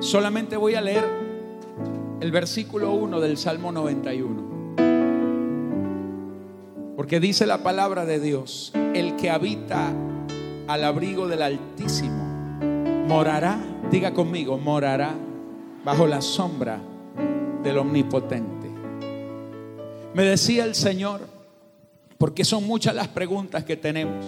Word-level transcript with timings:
Solamente 0.00 0.56
voy 0.56 0.76
a 0.76 0.80
leer 0.80 1.04
el 2.20 2.30
versículo 2.30 2.92
1 2.92 3.18
del 3.18 3.36
Salmo 3.36 3.72
91. 3.72 4.58
Porque 6.96 7.18
dice 7.18 7.46
la 7.46 7.64
palabra 7.64 8.06
de 8.06 8.20
Dios, 8.20 8.70
el 8.94 9.16
que 9.16 9.28
habita 9.28 9.92
al 10.68 10.84
abrigo 10.84 11.26
del 11.26 11.42
Altísimo 11.42 12.24
morará, 13.08 13.58
diga 13.90 14.12
conmigo, 14.12 14.56
morará 14.56 15.14
bajo 15.84 16.06
la 16.06 16.20
sombra 16.20 16.78
del 17.64 17.78
Omnipotente. 17.78 18.68
Me 20.14 20.22
decía 20.22 20.64
el 20.64 20.76
Señor, 20.76 21.22
porque 22.18 22.44
son 22.44 22.64
muchas 22.68 22.94
las 22.94 23.08
preguntas 23.08 23.64
que 23.64 23.76
tenemos. 23.76 24.24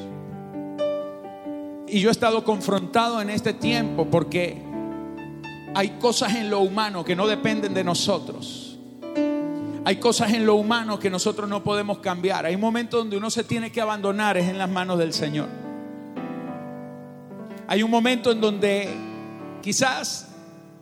Y 1.87 2.01
yo 2.01 2.09
he 2.09 2.13
estado 2.13 2.43
confrontado 2.43 3.21
en 3.21 3.31
este 3.31 3.53
tiempo 3.53 4.07
porque 4.07 4.70
hay 5.75 5.91
cosas 6.01 6.35
en 6.35 6.51
lo 6.51 6.61
humano 6.61 7.05
que 7.05 7.15
no 7.15 7.27
dependen 7.27 7.75
de 7.75 7.85
nosotros. 7.85 8.79
Hay 9.85 9.97
cosas 9.97 10.33
en 10.33 10.45
lo 10.45 10.57
humano 10.57 10.99
que 10.99 11.11
nosotros 11.11 11.49
no 11.49 11.63
podemos 11.63 11.99
cambiar. 11.99 12.45
Hay 12.45 12.57
momentos 12.57 13.01
donde 13.01 13.17
uno 13.17 13.31
se 13.31 13.45
tiene 13.45 13.73
que 13.73 13.81
abandonar, 13.81 14.37
es 14.37 14.49
en 14.49 14.59
las 14.59 14.69
manos 14.69 14.99
del 14.99 15.13
Señor. 15.13 15.49
Hay 17.67 17.83
un 17.83 17.91
momento 17.91 18.33
en 18.33 18.41
donde 18.41 18.89
quizás 19.63 20.29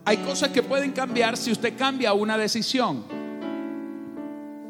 hay 0.05 0.17
cosas 0.17 0.49
que 0.49 0.63
pueden 0.63 0.91
cambiar 0.91 1.37
si 1.37 1.51
usted 1.51 1.77
cambia 1.77 2.13
una 2.13 2.37
decisión. 2.37 3.03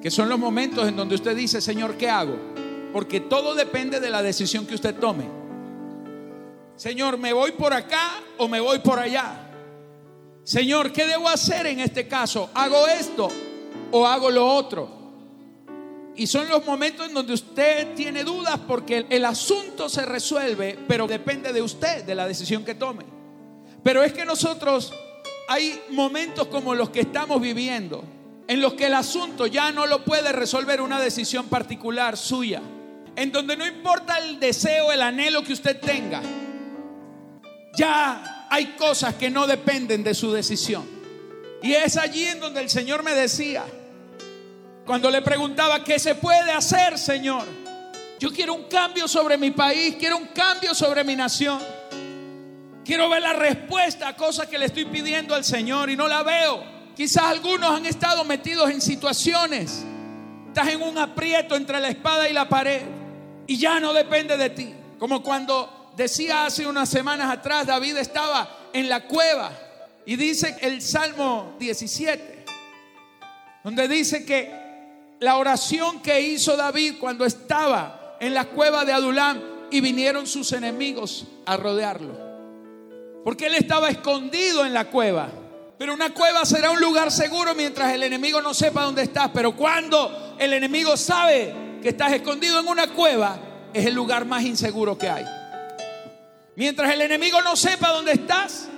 Que 0.01 0.11
son 0.11 0.29
los 0.29 0.37
momentos 0.37 0.87
en 0.87 0.95
donde 0.95 1.15
usted 1.15 1.35
dice, 1.35 1.59
Señor, 1.59 1.95
¿qué 1.95 2.09
hago? 2.09 2.37
Porque 2.93 3.19
todo 3.19 3.55
depende 3.55 3.99
de 3.99 4.09
la 4.09 4.21
decisión 4.21 4.65
que 4.65 4.75
usted 4.75 4.95
tome. 4.95 5.25
Señor, 6.75 7.17
¿me 7.17 7.33
voy 7.33 7.51
por 7.53 7.73
acá 7.73 8.11
o 8.37 8.47
me 8.47 8.59
voy 8.59 8.79
por 8.79 8.99
allá? 8.99 9.48
Señor, 10.49 10.91
¿qué 10.91 11.05
debo 11.05 11.29
hacer 11.29 11.67
en 11.67 11.79
este 11.79 12.07
caso? 12.07 12.49
¿Hago 12.55 12.87
esto 12.87 13.27
o 13.91 14.07
hago 14.07 14.31
lo 14.31 14.47
otro? 14.47 14.89
Y 16.15 16.25
son 16.25 16.49
los 16.49 16.65
momentos 16.65 17.07
en 17.07 17.13
donde 17.13 17.33
usted 17.33 17.93
tiene 17.93 18.23
dudas 18.23 18.59
porque 18.67 19.05
el 19.11 19.25
asunto 19.25 19.87
se 19.87 20.07
resuelve, 20.07 20.75
pero 20.87 21.05
depende 21.05 21.53
de 21.53 21.61
usted, 21.61 22.03
de 22.03 22.15
la 22.15 22.27
decisión 22.27 22.65
que 22.65 22.73
tome. 22.73 23.05
Pero 23.83 24.01
es 24.01 24.11
que 24.11 24.25
nosotros 24.25 24.91
hay 25.47 25.79
momentos 25.91 26.47
como 26.47 26.73
los 26.73 26.89
que 26.89 27.01
estamos 27.01 27.39
viviendo, 27.39 28.03
en 28.47 28.59
los 28.59 28.73
que 28.73 28.87
el 28.87 28.95
asunto 28.95 29.45
ya 29.45 29.71
no 29.71 29.85
lo 29.85 30.03
puede 30.03 30.31
resolver 30.31 30.81
una 30.81 30.99
decisión 30.99 31.45
particular 31.45 32.17
suya, 32.17 32.63
en 33.15 33.31
donde 33.31 33.55
no 33.55 33.67
importa 33.67 34.17
el 34.17 34.39
deseo, 34.39 34.91
el 34.91 35.03
anhelo 35.03 35.43
que 35.43 35.53
usted 35.53 35.79
tenga, 35.79 36.23
ya 37.77 38.38
hay 38.49 38.75
cosas 38.77 39.15
que 39.15 39.29
no 39.29 39.47
dependen 39.47 40.03
de 40.03 40.13
su 40.13 40.31
decisión. 40.31 40.85
Y 41.61 41.73
es 41.73 41.97
allí 41.97 42.25
en 42.25 42.39
donde 42.39 42.61
el 42.61 42.69
Señor 42.69 43.03
me 43.03 43.13
decía, 43.13 43.63
cuando 44.85 45.11
le 45.11 45.21
preguntaba, 45.21 45.83
¿qué 45.83 45.99
se 45.99 46.15
puede 46.15 46.51
hacer, 46.51 46.97
Señor? 46.97 47.43
Yo 48.19 48.31
quiero 48.31 48.53
un 48.53 48.63
cambio 48.63 49.07
sobre 49.07 49.37
mi 49.37 49.51
país, 49.51 49.95
quiero 49.99 50.17
un 50.17 50.27
cambio 50.27 50.73
sobre 50.73 51.03
mi 51.03 51.15
nación. 51.15 51.59
Quiero 52.83 53.07
ver 53.07 53.21
la 53.21 53.33
respuesta 53.33 54.07
a 54.07 54.15
cosas 54.15 54.47
que 54.47 54.57
le 54.57 54.65
estoy 54.65 54.85
pidiendo 54.85 55.35
al 55.35 55.43
Señor 55.43 55.89
y 55.89 55.95
no 55.95 56.07
la 56.07 56.23
veo. 56.23 56.63
Quizás 56.95 57.25
algunos 57.25 57.69
han 57.69 57.85
estado 57.85 58.23
metidos 58.23 58.69
en 58.71 58.81
situaciones. 58.81 59.85
Estás 60.47 60.69
en 60.69 60.81
un 60.81 60.97
aprieto 60.97 61.55
entre 61.55 61.79
la 61.79 61.89
espada 61.89 62.27
y 62.27 62.33
la 62.33 62.49
pared 62.49 62.81
y 63.45 63.57
ya 63.57 63.79
no 63.79 63.93
depende 63.93 64.37
de 64.37 64.49
ti. 64.49 64.73
Como 64.97 65.21
cuando 65.21 65.78
Decía 65.99 66.45
hace 66.45 66.65
unas 66.65 66.87
semanas 66.87 67.29
atrás, 67.29 67.67
David 67.67 67.97
estaba 67.97 68.49
en 68.71 68.87
la 68.87 69.05
cueva 69.05 69.51
y 70.05 70.15
dice 70.15 70.55
el 70.61 70.81
Salmo 70.81 71.57
17, 71.59 72.45
donde 73.65 73.85
dice 73.89 74.23
que 74.23 74.49
la 75.19 75.35
oración 75.35 76.01
que 76.01 76.21
hizo 76.21 76.55
David 76.55 76.93
cuando 77.01 77.25
estaba 77.25 78.15
en 78.21 78.33
la 78.33 78.45
cueva 78.45 78.85
de 78.85 78.93
Adulam 78.93 79.41
y 79.71 79.81
vinieron 79.81 80.25
sus 80.25 80.53
enemigos 80.53 81.27
a 81.45 81.57
rodearlo. 81.57 82.17
Porque 83.25 83.47
él 83.47 83.55
estaba 83.55 83.89
escondido 83.89 84.65
en 84.65 84.73
la 84.73 84.85
cueva. 84.85 85.27
Pero 85.77 85.93
una 85.93 86.13
cueva 86.13 86.45
será 86.45 86.71
un 86.71 86.79
lugar 86.79 87.11
seguro 87.11 87.53
mientras 87.55 87.91
el 87.91 88.03
enemigo 88.03 88.41
no 88.41 88.53
sepa 88.53 88.83
dónde 88.83 89.01
estás. 89.01 89.31
Pero 89.33 89.53
cuando 89.53 90.37
el 90.39 90.53
enemigo 90.53 90.95
sabe 90.95 91.53
que 91.81 91.89
estás 91.89 92.13
escondido 92.13 92.57
en 92.57 92.69
una 92.69 92.87
cueva, 92.87 93.37
es 93.73 93.85
el 93.85 93.95
lugar 93.95 94.23
más 94.23 94.43
inseguro 94.43 94.97
que 94.97 95.09
hay. 95.09 95.38
Mientras 96.55 96.93
el 96.93 97.01
enemigo 97.01 97.41
no 97.41 97.55
sepa 97.55 97.91
dónde 97.91 98.13
estás, 98.13 98.69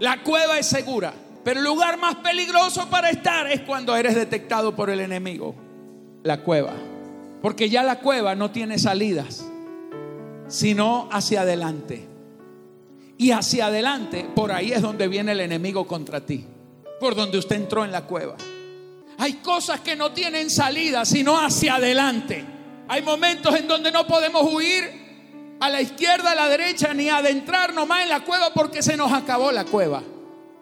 la 0.00 0.22
cueva 0.22 0.58
es 0.58 0.66
segura. 0.66 1.14
Pero 1.44 1.60
el 1.60 1.66
lugar 1.66 1.98
más 1.98 2.16
peligroso 2.16 2.88
para 2.88 3.10
estar 3.10 3.50
es 3.50 3.62
cuando 3.62 3.96
eres 3.96 4.14
detectado 4.14 4.76
por 4.76 4.90
el 4.90 5.00
enemigo. 5.00 5.54
La 6.22 6.42
cueva. 6.42 6.74
Porque 7.40 7.68
ya 7.68 7.82
la 7.82 7.98
cueva 7.98 8.34
no 8.34 8.52
tiene 8.52 8.78
salidas, 8.78 9.44
sino 10.46 11.08
hacia 11.10 11.40
adelante. 11.40 12.08
Y 13.18 13.32
hacia 13.32 13.66
adelante, 13.66 14.28
por 14.34 14.52
ahí 14.52 14.72
es 14.72 14.82
donde 14.82 15.08
viene 15.08 15.32
el 15.32 15.40
enemigo 15.40 15.86
contra 15.86 16.24
ti. 16.24 16.44
Por 17.00 17.16
donde 17.16 17.38
usted 17.38 17.56
entró 17.56 17.84
en 17.84 17.90
la 17.90 18.04
cueva. 18.04 18.36
Hay 19.18 19.34
cosas 19.34 19.80
que 19.80 19.96
no 19.96 20.12
tienen 20.12 20.50
salida, 20.50 21.04
sino 21.04 21.38
hacia 21.38 21.76
adelante. 21.76 22.44
Hay 22.88 23.02
momentos 23.02 23.54
en 23.56 23.66
donde 23.66 23.90
no 23.90 24.06
podemos 24.06 24.42
huir 24.52 25.01
a 25.62 25.70
la 25.70 25.80
izquierda, 25.80 26.32
a 26.32 26.34
la 26.34 26.48
derecha, 26.48 26.92
ni 26.92 27.08
adentrarnos 27.08 27.86
más 27.86 28.02
en 28.02 28.08
la 28.08 28.24
cueva 28.24 28.52
porque 28.52 28.82
se 28.82 28.96
nos 28.96 29.12
acabó 29.12 29.52
la 29.52 29.64
cueva. 29.64 30.02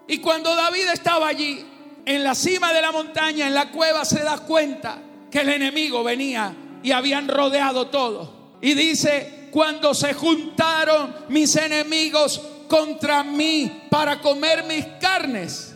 Y 0.07 0.19
cuando 0.19 0.55
David 0.55 0.89
estaba 0.93 1.27
allí, 1.27 1.65
en 2.05 2.23
la 2.23 2.35
cima 2.35 2.71
de 2.71 2.83
la 2.83 2.91
montaña, 2.91 3.47
en 3.47 3.55
la 3.55 3.71
cueva, 3.71 4.05
se 4.05 4.21
da 4.21 4.37
cuenta 4.37 4.99
que 5.31 5.39
el 5.39 5.49
enemigo 5.49 6.03
venía 6.03 6.53
y 6.83 6.91
habían 6.91 7.27
rodeado 7.27 7.87
todo. 7.87 8.57
Y 8.61 8.75
dice, 8.75 9.47
cuando 9.49 9.95
se 9.95 10.13
juntaron 10.13 11.15
mis 11.29 11.55
enemigos 11.55 12.39
contra 12.67 13.23
mí 13.23 13.87
para 13.89 14.21
comer 14.21 14.65
mis 14.65 14.85
carnes, 14.99 15.75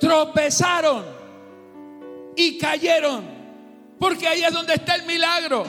tropezaron 0.00 1.04
y 2.34 2.58
cayeron. 2.58 3.22
Porque 4.00 4.26
ahí 4.26 4.42
es 4.42 4.52
donde 4.52 4.74
está 4.74 4.96
el 4.96 5.04
milagro. 5.04 5.64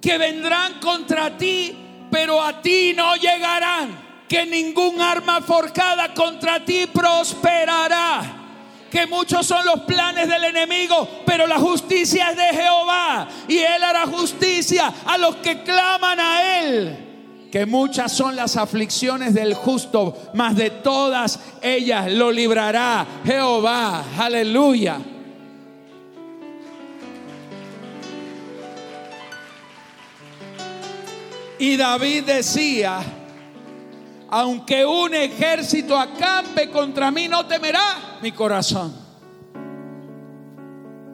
Que 0.00 0.18
vendrán 0.18 0.78
contra 0.80 1.36
ti 1.36 1.81
pero 2.12 2.42
a 2.42 2.60
ti 2.60 2.92
no 2.94 3.16
llegarán. 3.16 4.12
Que 4.28 4.46
ningún 4.46 5.00
arma 5.00 5.40
forjada 5.40 6.12
contra 6.14 6.64
ti 6.64 6.86
prosperará. 6.86 8.22
Que 8.90 9.06
muchos 9.06 9.46
son 9.46 9.64
los 9.64 9.80
planes 9.80 10.28
del 10.28 10.44
enemigo, 10.44 11.08
pero 11.24 11.46
la 11.46 11.58
justicia 11.58 12.30
es 12.30 12.36
de 12.36 12.62
Jehová. 12.62 13.26
Y 13.48 13.58
Él 13.58 13.82
hará 13.82 14.06
justicia 14.06 14.92
a 15.06 15.16
los 15.16 15.36
que 15.36 15.62
claman 15.62 16.20
a 16.20 16.60
Él 16.60 17.08
que 17.50 17.66
muchas 17.66 18.10
son 18.10 18.34
las 18.34 18.56
aflicciones 18.56 19.34
del 19.34 19.52
justo, 19.52 20.30
mas 20.32 20.56
de 20.56 20.70
todas 20.70 21.38
ellas 21.60 22.10
lo 22.10 22.32
librará 22.32 23.06
Jehová. 23.26 24.02
Aleluya. 24.18 24.98
Y 31.62 31.76
David 31.76 32.24
decía, 32.24 33.00
aunque 34.30 34.84
un 34.84 35.14
ejército 35.14 35.96
acampe 35.96 36.68
contra 36.70 37.12
mí, 37.12 37.28
no 37.28 37.46
temerá 37.46 38.18
mi 38.20 38.32
corazón. 38.32 38.92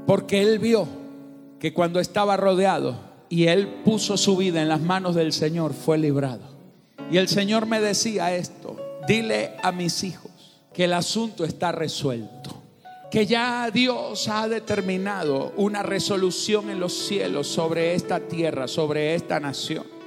Porque 0.07 0.41
él 0.41 0.59
vio 0.59 0.89
que 1.61 1.75
cuando 1.75 2.01
estaba 2.01 2.39
rodeado 2.39 2.99
y 3.29 3.49
él 3.49 3.83
puso 3.85 4.17
su 4.17 4.39
vida 4.39 4.63
en 4.63 4.71
las 4.71 4.81
manos 4.81 5.15
del 5.15 5.35
Señor, 5.35 5.75
fue 5.75 5.99
librado. 5.99 6.45
Y 7.11 7.19
el 7.19 7.29
Señor 7.29 7.67
me 7.67 7.79
decía 7.83 8.35
esto, 8.35 8.75
dile 9.07 9.55
a 9.63 9.71
mis 9.71 10.03
hijos 10.03 10.63
que 10.73 10.85
el 10.85 10.95
asunto 10.95 11.45
está 11.45 11.73
resuelto, 11.73 12.63
que 13.11 13.27
ya 13.27 13.71
Dios 13.71 14.27
ha 14.29 14.49
determinado 14.49 15.53
una 15.59 15.83
resolución 15.83 16.71
en 16.71 16.81
los 16.81 16.95
cielos 16.95 17.49
sobre 17.49 17.95
esta 17.95 18.21
tierra, 18.21 18.67
sobre 18.67 19.15
esta 19.15 19.41
nación 19.41 19.98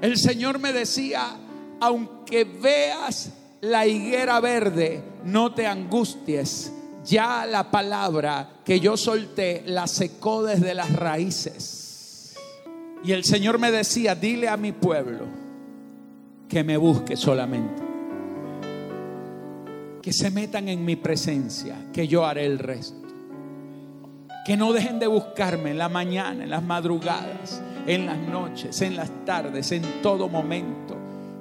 el 0.00 0.16
Señor 0.18 0.58
me 0.58 0.72
decía, 0.72 1.36
aunque 1.80 2.44
veas 2.44 3.32
la 3.60 3.86
higuera 3.86 4.40
verde, 4.40 5.02
no 5.24 5.54
te 5.54 5.66
angusties. 5.66 6.72
Ya 7.04 7.46
la 7.46 7.70
palabra 7.70 8.60
que 8.64 8.80
yo 8.80 8.96
solté 8.96 9.62
la 9.66 9.86
secó 9.86 10.42
desde 10.42 10.74
las 10.74 10.92
raíces. 10.92 12.34
Y 13.04 13.12
el 13.12 13.24
Señor 13.24 13.58
me 13.58 13.70
decía, 13.70 14.14
dile 14.14 14.48
a 14.48 14.56
mi 14.56 14.72
pueblo 14.72 15.24
que 16.48 16.64
me 16.64 16.76
busque 16.76 17.16
solamente. 17.16 17.82
Que 20.02 20.12
se 20.12 20.30
metan 20.30 20.68
en 20.68 20.84
mi 20.84 20.96
presencia, 20.96 21.76
que 21.92 22.08
yo 22.08 22.24
haré 22.24 22.46
el 22.46 22.58
resto. 22.58 23.06
Que 24.44 24.56
no 24.56 24.72
dejen 24.72 24.98
de 24.98 25.06
buscarme 25.06 25.70
en 25.70 25.78
la 25.78 25.88
mañana, 25.88 26.44
en 26.44 26.50
las 26.50 26.62
madrugadas, 26.62 27.60
en 27.86 28.06
las 28.06 28.18
noches, 28.18 28.82
en 28.82 28.96
las 28.96 29.10
tardes, 29.24 29.72
en 29.72 29.82
todo 30.02 30.28
momento. 30.28 30.96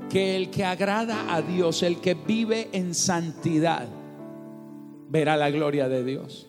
que 0.09 0.35
el 0.35 0.51
que 0.51 0.63
agrada 0.63 1.33
a 1.33 1.41
Dios, 1.41 1.81
el 1.81 1.99
que 1.99 2.13
vive 2.13 2.69
en 2.73 2.93
santidad, 2.93 3.87
verá 5.09 5.35
la 5.35 5.49
gloria 5.49 5.89
de 5.89 6.03
Dios. 6.03 6.47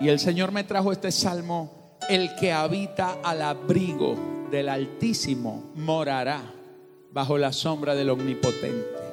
Y 0.00 0.08
el 0.08 0.18
Señor 0.18 0.52
me 0.52 0.64
trajo 0.64 0.90
este 0.90 1.12
salmo, 1.12 1.98
el 2.08 2.34
que 2.36 2.52
habita 2.52 3.18
al 3.22 3.42
abrigo 3.42 4.16
del 4.50 4.68
Altísimo 4.70 5.70
morará 5.76 6.40
bajo 7.12 7.38
la 7.38 7.52
sombra 7.52 7.94
del 7.94 8.10
Omnipotente. 8.10 9.04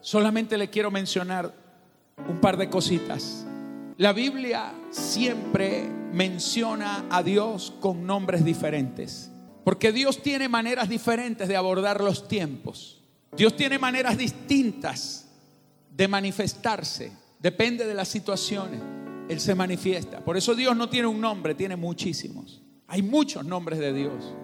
Solamente 0.00 0.56
le 0.56 0.70
quiero 0.70 0.90
mencionar 0.90 1.52
un 2.28 2.40
par 2.40 2.56
de 2.56 2.70
cositas. 2.70 3.46
La 3.98 4.12
Biblia 4.12 4.74
siempre 4.90 5.88
menciona 6.12 7.06
a 7.08 7.22
Dios 7.22 7.72
con 7.80 8.06
nombres 8.06 8.44
diferentes, 8.44 9.30
porque 9.64 9.90
Dios 9.90 10.22
tiene 10.22 10.50
maneras 10.50 10.90
diferentes 10.90 11.48
de 11.48 11.56
abordar 11.56 12.02
los 12.02 12.28
tiempos. 12.28 13.02
Dios 13.34 13.56
tiene 13.56 13.78
maneras 13.78 14.18
distintas 14.18 15.30
de 15.90 16.08
manifestarse, 16.08 17.10
depende 17.38 17.86
de 17.86 17.94
las 17.94 18.08
situaciones. 18.08 18.82
Él 19.30 19.40
se 19.40 19.54
manifiesta. 19.54 20.22
Por 20.22 20.36
eso 20.36 20.54
Dios 20.54 20.76
no 20.76 20.90
tiene 20.90 21.08
un 21.08 21.20
nombre, 21.20 21.54
tiene 21.54 21.74
muchísimos. 21.74 22.62
Hay 22.86 23.00
muchos 23.00 23.46
nombres 23.46 23.78
de 23.78 23.94
Dios. 23.94 24.34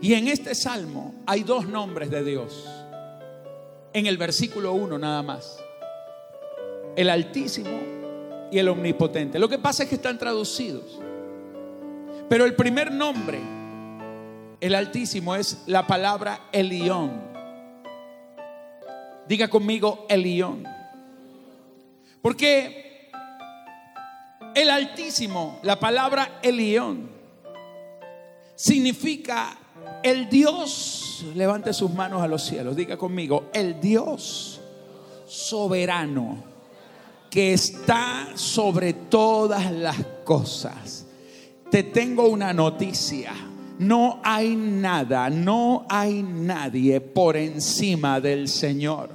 Y 0.00 0.14
en 0.14 0.28
este 0.28 0.54
salmo 0.54 1.12
hay 1.26 1.42
dos 1.42 1.66
nombres 1.66 2.08
de 2.08 2.22
Dios. 2.22 2.68
En 3.92 4.06
el 4.06 4.16
versículo 4.16 4.74
1 4.74 4.96
nada 4.96 5.22
más. 5.24 5.58
El 6.96 7.10
Altísimo 7.10 8.01
y 8.52 8.58
el 8.58 8.68
Omnipotente. 8.68 9.38
Lo 9.38 9.48
que 9.48 9.58
pasa 9.58 9.82
es 9.82 9.88
que 9.88 9.94
están 9.94 10.18
traducidos. 10.18 11.00
Pero 12.28 12.44
el 12.44 12.54
primer 12.54 12.92
nombre, 12.92 13.40
el 14.60 14.74
Altísimo, 14.74 15.34
es 15.34 15.62
la 15.66 15.86
palabra 15.86 16.48
Elión. 16.52 17.12
Diga 19.26 19.48
conmigo 19.48 20.06
Elión. 20.08 20.64
Porque 22.20 23.10
el 24.54 24.68
Altísimo, 24.68 25.58
la 25.62 25.80
palabra 25.80 26.38
Elión, 26.42 27.10
significa 28.54 29.56
el 30.02 30.28
Dios, 30.28 31.24
levante 31.34 31.72
sus 31.72 31.90
manos 31.92 32.22
a 32.22 32.28
los 32.28 32.42
cielos, 32.42 32.76
diga 32.76 32.98
conmigo, 32.98 33.50
el 33.54 33.80
Dios 33.80 34.60
soberano 35.26 36.51
que 37.32 37.54
está 37.54 38.28
sobre 38.34 38.92
todas 38.92 39.72
las 39.72 39.96
cosas. 40.22 41.06
Te 41.70 41.84
tengo 41.84 42.28
una 42.28 42.52
noticia. 42.52 43.32
No 43.78 44.20
hay 44.22 44.54
nada, 44.54 45.30
no 45.30 45.86
hay 45.88 46.22
nadie 46.22 47.00
por 47.00 47.38
encima 47.38 48.20
del 48.20 48.48
Señor. 48.48 49.08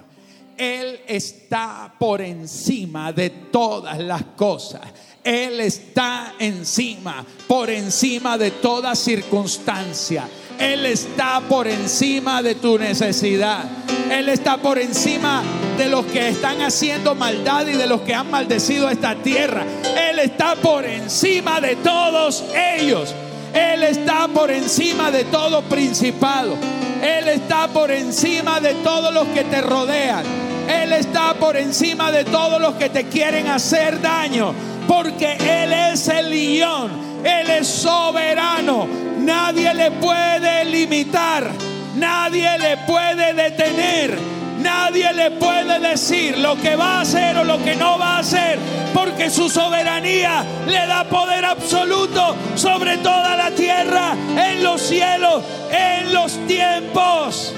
Él 0.58 1.00
está 1.08 1.94
por 2.00 2.19
encima 2.22 3.14
de 3.14 3.30
todas 3.30 4.00
las 4.00 4.24
cosas. 4.36 4.81
Él 5.24 5.60
está 5.60 6.34
encima, 6.40 7.24
por 7.48 7.70
encima 7.70 8.36
de 8.36 8.50
toda 8.50 8.96
circunstancia. 8.96 10.28
Él 10.59 10.86
está 10.86 11.42
por 11.42 11.68
encima 11.68 12.42
de 12.42 12.56
tu 12.56 12.77
necesidad. 12.77 13.65
Él 14.12 14.30
está 14.30 14.57
por 14.57 14.80
encima 14.80 15.44
de 15.77 15.88
los 15.88 16.06
que 16.06 16.30
están 16.30 16.62
haciendo 16.62 17.13
maldad 17.13 17.68
y 17.68 17.74
de 17.74 17.86
los 17.86 18.01
que 18.01 18.13
han 18.13 18.31
maldecido 18.31 18.89
esta 18.89 19.15
tierra. 19.15 19.63
Él 20.09 20.19
está 20.19 20.56
por 20.56 20.86
encima 20.86 21.62
de 21.62 21.75
todos 21.77 22.44
ellos. 22.80 23.13
Él 23.54 23.83
está 23.83 24.27
por 24.27 24.51
encima 24.51 25.12
de 25.12 25.25
todo 25.25 25.62
principado. 25.63 26.56
Él 27.01 27.27
está 27.30 27.68
por 27.68 27.92
encima 27.92 28.60
de 28.60 28.74
todos 28.75 29.13
los 29.13 29.27
que 29.27 29.44
te 29.44 29.62
rodean. 29.62 30.24
Él 30.68 30.94
está 30.94 31.33
por 31.36 31.56
encima 31.56 32.12
de 32.12 32.25
todos 32.25 32.60
los 32.60 32.75
que 32.75 32.89
te 32.89 33.06
quieren 33.06 33.48
hacer 33.48 34.01
daño. 34.01 34.53
Porque 34.88 35.33
Él 35.33 35.74
es 35.74 36.07
el 36.07 36.30
león. 36.30 36.92
Él 37.24 37.50
es 37.50 37.68
soberano. 37.68 38.88
Nadie 39.27 39.74
le 39.74 39.91
puede 39.91 40.63
limitar. 40.63 41.51
Nadie 41.95 42.57
le 42.59 42.77
puede 42.88 43.33
detener. 43.33 44.18
Nadie 44.59 45.12
le 45.12 45.31
puede 45.31 45.81
decir 45.81 46.38
lo 46.38 46.56
que 46.56 46.77
va 46.77 47.00
a 47.00 47.01
hacer 47.01 47.38
o 47.38 47.44
lo 47.44 47.62
que 47.62 47.75
no 47.75 48.00
va 48.00 48.15
a 48.15 48.19
hacer, 48.19 48.57
porque 48.94 49.29
su 49.29 49.50
soberanía 49.50 50.45
le 50.65 50.88
da 50.88 51.03
poder 51.09 51.44
absoluto 51.44 52.38
sobre 52.56 52.97
toda 53.00 53.35
la 53.35 53.51
tierra, 53.51 54.13
en 54.13 54.63
los 54.63 54.81
cielos, 54.81 55.44
en 55.71 56.13
los 56.13 56.31
tiempos. 56.47 57.53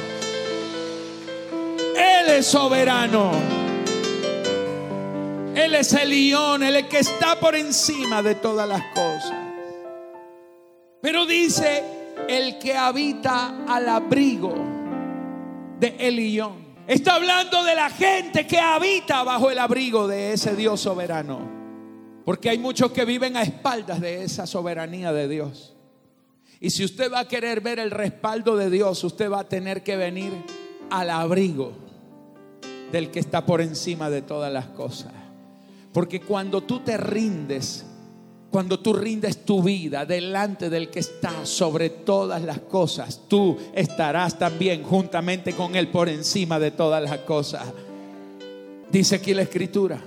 Él 1.95 2.29
es 2.29 2.47
soberano. 2.47 3.31
Él 5.53 5.75
es 5.75 5.93
el 5.93 6.09
león, 6.09 6.63
el 6.63 6.87
que 6.87 6.99
está 6.99 7.39
por 7.39 7.55
encima 7.55 8.23
de 8.23 8.33
todas 8.33 8.67
las 8.67 8.81
cosas. 8.95 9.48
Pero 11.01 11.25
dice 11.25 11.83
el 12.27 12.59
que 12.59 12.75
habita 12.75 13.65
al 13.67 13.87
abrigo 13.87 14.53
de 15.79 15.95
Elión. 15.99 16.69
Está 16.87 17.15
hablando 17.15 17.63
de 17.63 17.75
la 17.75 17.89
gente 17.89 18.45
que 18.45 18.59
habita 18.59 19.23
bajo 19.23 19.51
el 19.51 19.59
abrigo 19.59 20.07
de 20.07 20.33
ese 20.33 20.55
Dios 20.55 20.81
soberano. 20.81 21.39
Porque 22.25 22.49
hay 22.49 22.57
muchos 22.57 22.91
que 22.91 23.05
viven 23.05 23.37
a 23.37 23.43
espaldas 23.43 24.01
de 24.01 24.23
esa 24.23 24.45
soberanía 24.45 25.13
de 25.13 25.27
Dios. 25.27 25.75
Y 26.59 26.71
si 26.71 26.83
usted 26.83 27.11
va 27.11 27.19
a 27.19 27.27
querer 27.27 27.61
ver 27.61 27.79
el 27.79 27.91
respaldo 27.91 28.57
de 28.57 28.69
Dios, 28.69 29.03
usted 29.03 29.31
va 29.31 29.41
a 29.41 29.49
tener 29.49 29.81
que 29.81 29.95
venir 29.95 30.33
al 30.89 31.09
abrigo 31.09 31.73
del 32.91 33.11
que 33.11 33.19
está 33.19 33.45
por 33.45 33.61
encima 33.61 34.09
de 34.09 34.21
todas 34.21 34.51
las 34.51 34.65
cosas. 34.67 35.13
Porque 35.93 36.21
cuando 36.21 36.61
tú 36.61 36.81
te 36.81 36.97
rindes 36.97 37.85
cuando 38.51 38.79
tú 38.79 38.93
rindes 38.93 39.45
tu 39.45 39.61
vida 39.61 40.05
delante 40.05 40.69
del 40.69 40.89
que 40.89 40.99
está 40.99 41.45
sobre 41.45 41.89
todas 41.89 42.41
las 42.41 42.59
cosas, 42.59 43.21
tú 43.27 43.57
estarás 43.73 44.39
también 44.39 44.83
juntamente 44.83 45.53
con 45.53 45.75
Él 45.75 45.89
por 45.89 46.09
encima 46.09 46.59
de 46.59 46.71
todas 46.71 47.03
las 47.03 47.19
cosas. 47.19 47.71
Dice 48.91 49.15
aquí 49.15 49.35
la 49.35 49.43
escritura 49.43 50.01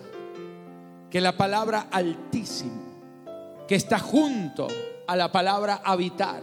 que 1.08 1.20
la 1.20 1.36
palabra 1.36 1.86
altísimo, 1.90 2.82
que 3.68 3.76
está 3.76 4.00
junto 4.00 4.66
a 5.06 5.14
la 5.14 5.30
palabra 5.30 5.80
habitar, 5.84 6.42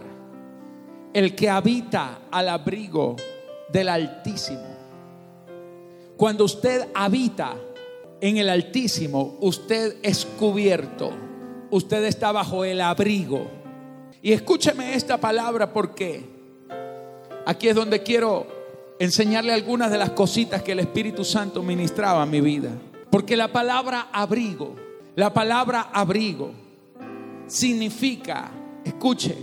el 1.12 1.34
que 1.34 1.50
habita 1.50 2.22
al 2.30 2.48
abrigo 2.48 3.16
del 3.70 3.90
altísimo. 3.90 4.70
Cuando 6.16 6.44
usted 6.44 6.88
habita 6.94 7.56
en 8.22 8.38
el 8.38 8.48
altísimo, 8.48 9.36
usted 9.40 9.96
es 10.02 10.24
cubierto 10.24 11.29
usted 11.70 12.04
está 12.04 12.32
bajo 12.32 12.64
el 12.64 12.80
abrigo. 12.80 13.50
Y 14.22 14.32
escúcheme 14.32 14.94
esta 14.94 15.18
palabra 15.18 15.72
porque 15.72 16.24
aquí 17.46 17.68
es 17.68 17.74
donde 17.74 18.02
quiero 18.02 18.46
enseñarle 18.98 19.52
algunas 19.52 19.90
de 19.90 19.98
las 19.98 20.10
cositas 20.10 20.62
que 20.62 20.72
el 20.72 20.80
Espíritu 20.80 21.24
Santo 21.24 21.62
ministraba 21.62 22.22
a 22.22 22.26
mi 22.26 22.40
vida. 22.40 22.70
Porque 23.10 23.36
la 23.36 23.48
palabra 23.48 24.08
abrigo, 24.12 24.76
la 25.16 25.32
palabra 25.32 25.88
abrigo 25.92 26.52
significa, 27.46 28.50
escuche, 28.84 29.36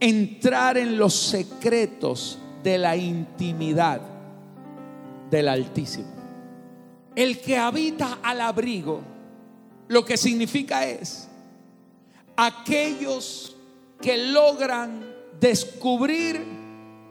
entrar 0.00 0.78
en 0.78 0.98
los 0.98 1.14
secretos 1.14 2.38
de 2.62 2.78
la 2.78 2.96
intimidad 2.96 4.00
del 5.30 5.48
Altísimo. 5.48 6.08
El 7.16 7.40
que 7.40 7.56
habita 7.56 8.18
al 8.22 8.40
abrigo, 8.40 9.00
lo 9.88 10.04
que 10.04 10.16
significa 10.16 10.86
es 10.86 11.27
aquellos 12.38 13.56
que 14.00 14.16
logran 14.16 15.12
descubrir 15.40 16.40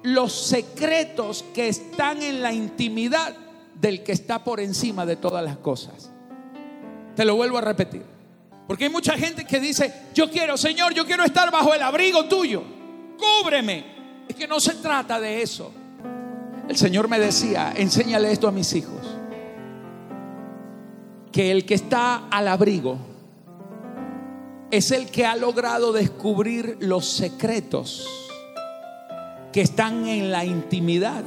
los 0.03 0.31
secretos 0.31 1.43
que 1.53 1.67
están 1.67 2.23
en 2.23 2.41
la 2.41 2.53
intimidad 2.53 3.35
del 3.75 4.03
que 4.03 4.13
está 4.13 4.43
por 4.45 4.61
encima 4.61 5.05
de 5.05 5.17
todas 5.17 5.43
las 5.43 5.57
cosas. 5.57 6.09
Te 7.13 7.25
lo 7.25 7.35
vuelvo 7.35 7.57
a 7.57 7.61
repetir. 7.61 8.03
Porque 8.67 8.85
hay 8.85 8.89
mucha 8.89 9.17
gente 9.17 9.43
que 9.43 9.59
dice, 9.59 9.93
yo 10.13 10.31
quiero, 10.31 10.55
Señor, 10.55 10.93
yo 10.93 11.05
quiero 11.05 11.25
estar 11.25 11.51
bajo 11.51 11.73
el 11.73 11.81
abrigo 11.81 12.25
tuyo. 12.25 12.63
Cúbreme. 13.17 14.23
Es 14.29 14.35
que 14.35 14.47
no 14.47 14.61
se 14.61 14.75
trata 14.75 15.19
de 15.19 15.41
eso. 15.41 15.73
El 16.69 16.77
Señor 16.77 17.09
me 17.09 17.19
decía, 17.19 17.73
enséñale 17.75 18.31
esto 18.31 18.47
a 18.47 18.51
mis 18.51 18.73
hijos. 18.73 19.01
Que 21.33 21.51
el 21.51 21.65
que 21.65 21.73
está 21.73 22.27
al 22.29 22.47
abrigo 22.47 23.16
es 24.71 24.91
el 24.91 25.09
que 25.09 25.25
ha 25.25 25.35
logrado 25.35 25.93
descubrir 25.93 26.77
los 26.79 27.05
secretos 27.05 28.07
que 29.51 29.61
están 29.61 30.07
en 30.07 30.31
la 30.31 30.45
intimidad 30.45 31.23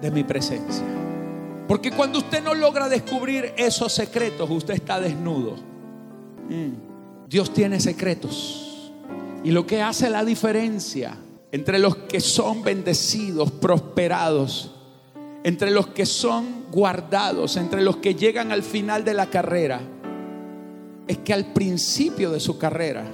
de 0.00 0.10
mi 0.10 0.24
presencia. 0.24 0.84
Porque 1.68 1.92
cuando 1.92 2.18
usted 2.18 2.42
no 2.42 2.54
logra 2.54 2.88
descubrir 2.88 3.52
esos 3.56 3.92
secretos, 3.92 4.50
usted 4.50 4.74
está 4.74 5.00
desnudo. 5.00 5.56
Mm. 6.48 7.28
Dios 7.28 7.52
tiene 7.52 7.80
secretos. 7.80 8.92
Y 9.44 9.50
lo 9.50 9.66
que 9.66 9.82
hace 9.82 10.10
la 10.10 10.24
diferencia 10.24 11.16
entre 11.50 11.78
los 11.78 11.96
que 11.96 12.20
son 12.20 12.62
bendecidos, 12.62 13.50
prosperados, 13.50 14.72
entre 15.44 15.70
los 15.70 15.88
que 15.88 16.06
son 16.06 16.64
guardados, 16.70 17.56
entre 17.56 17.82
los 17.82 17.98
que 17.98 18.14
llegan 18.14 18.52
al 18.52 18.62
final 18.62 19.04
de 19.04 19.14
la 19.14 19.26
carrera, 19.26 19.80
es 21.06 21.18
que 21.18 21.32
al 21.32 21.52
principio 21.52 22.30
de 22.30 22.40
su 22.40 22.58
carrera 22.58 23.04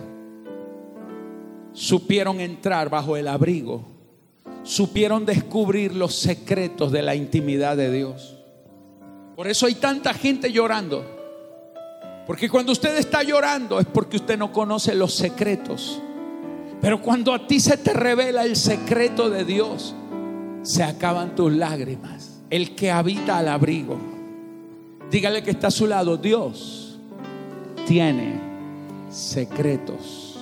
supieron 1.72 2.40
entrar 2.40 2.90
bajo 2.90 3.16
el 3.16 3.28
abrigo, 3.28 3.84
supieron 4.62 5.24
descubrir 5.24 5.94
los 5.94 6.14
secretos 6.16 6.92
de 6.92 7.02
la 7.02 7.14
intimidad 7.14 7.76
de 7.76 7.90
Dios. 7.90 8.36
Por 9.36 9.46
eso 9.46 9.66
hay 9.66 9.76
tanta 9.76 10.12
gente 10.12 10.52
llorando. 10.52 11.16
Porque 12.26 12.50
cuando 12.50 12.72
usted 12.72 12.98
está 12.98 13.22
llorando 13.22 13.80
es 13.80 13.86
porque 13.86 14.16
usted 14.16 14.36
no 14.36 14.52
conoce 14.52 14.94
los 14.94 15.14
secretos. 15.14 16.02
Pero 16.80 17.00
cuando 17.00 17.32
a 17.32 17.46
ti 17.46 17.58
se 17.58 17.78
te 17.78 17.92
revela 17.92 18.44
el 18.44 18.56
secreto 18.56 19.30
de 19.30 19.44
Dios, 19.44 19.94
se 20.62 20.82
acaban 20.82 21.34
tus 21.34 21.52
lágrimas. 21.52 22.42
El 22.50 22.74
que 22.74 22.90
habita 22.90 23.38
al 23.38 23.48
abrigo, 23.48 23.96
dígale 25.10 25.42
que 25.42 25.50
está 25.50 25.68
a 25.68 25.70
su 25.70 25.86
lado, 25.86 26.16
Dios 26.16 26.87
tiene 27.88 28.38
secretos. 29.10 30.38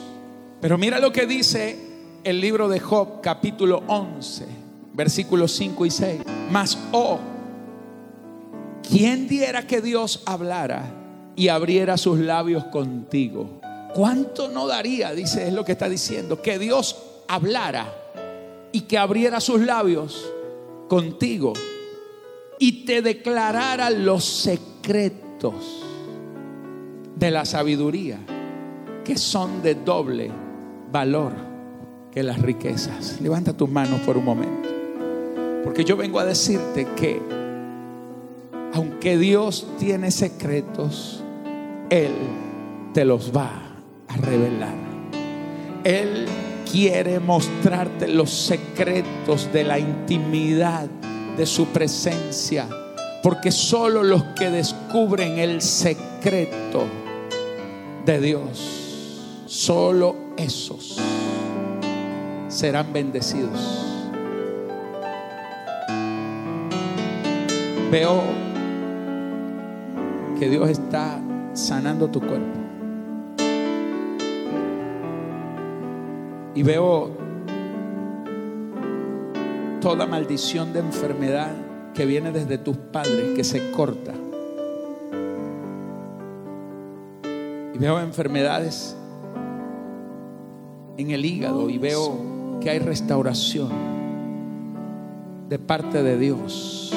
Pero 0.61 0.77
mira 0.77 0.99
lo 0.99 1.13
que 1.13 1.27
dice 1.27 1.79
el 2.25 2.41
libro 2.41 2.69
de 2.69 2.81
Job, 2.81 3.21
capítulo 3.23 3.85
11, 3.87 4.47
versículos 4.95 5.53
5 5.53 5.87
y 5.87 5.91
6. 5.93 6.21
Mas, 6.51 6.77
oh, 6.91 7.21
¿quién 8.83 9.29
diera 9.29 9.65
que 9.65 9.81
Dios 9.81 10.25
hablara 10.27 10.93
y 11.37 11.47
abriera 11.47 11.97
sus 11.97 12.19
labios 12.19 12.65
contigo? 12.65 13.61
¿Cuánto 13.95 14.49
no 14.49 14.67
daría, 14.67 15.13
dice, 15.13 15.47
es 15.47 15.55
lo 15.55 15.65
que 15.65 15.73
está 15.73 15.89
diciendo, 15.89 16.43
que 16.43 16.59
Dios 16.59 16.97
hablara 17.29 17.95
y 18.73 18.83
que 18.83 18.99
abriera 18.99 19.41
sus 19.41 19.61
labios 19.61 20.33
contigo 20.89 21.53
y 22.59 22.85
te 22.85 23.03
declarara 23.03 23.91
los 23.91 24.25
secretos 24.25 25.86
de 27.17 27.31
la 27.31 27.45
sabiduría 27.45 28.19
que 29.05 29.17
son 29.17 29.63
de 29.63 29.75
doble 29.75 30.31
valor 30.93 31.33
que 32.13 32.23
las 32.23 32.41
riquezas? 32.41 33.21
Levanta 33.21 33.57
tus 33.57 33.69
manos 33.69 34.01
por 34.01 34.17
un 34.17 34.25
momento. 34.25 34.69
Porque 35.65 35.85
yo 35.85 35.97
vengo 35.97 36.21
a 36.21 36.25
decirte 36.25 36.87
que 36.97 37.21
aunque 38.73 39.17
Dios 39.17 39.67
tiene 39.79 40.11
secretos, 40.11 41.23
Él 41.89 42.13
te 42.93 43.05
los 43.05 43.35
va 43.35 43.51
a 44.09 44.17
revelar. 44.19 44.75
Él 45.83 46.27
quiere 46.71 47.21
mostrarte 47.21 48.09
los 48.09 48.31
secretos 48.31 49.51
de 49.53 49.65
la 49.65 49.79
intimidad 49.79 50.89
de 51.37 51.47
su 51.47 51.67
presencia. 51.67 52.67
Porque 53.23 53.51
solo 53.51 54.03
los 54.03 54.23
que 54.39 54.51
descubren 54.51 55.39
el 55.39 55.63
secreto 55.63 56.85
de 58.07 58.21
Dios, 58.21 59.43
solo 59.47 60.15
esos 60.37 60.97
serán 62.47 62.93
bendecidos. 62.93 63.83
Veo 67.91 68.23
que 70.39 70.49
Dios 70.49 70.71
está 70.71 71.21
sanando 71.53 72.09
tu 72.09 72.21
cuerpo. 72.21 72.61
Y 76.55 76.63
veo 76.63 77.11
toda 79.81 80.07
maldición 80.07 80.73
de 80.73 80.79
enfermedad 80.79 81.53
que 81.93 82.07
viene 82.07 82.31
desde 82.31 82.57
tus 82.57 82.77
padres, 82.77 83.35
que 83.35 83.43
se 83.43 83.73
corta. 83.73 84.13
Y 87.77 87.79
veo 87.79 88.01
enfermedades 88.01 88.97
en 90.97 91.11
el 91.11 91.27
hígado 91.27 91.69
y 91.69 91.77
veo 91.77 92.59
que 92.59 92.71
hay 92.71 92.79
restauración 92.79 93.69
de 95.51 95.59
parte 95.59 96.03
de 96.03 96.17
Dios 96.17 96.95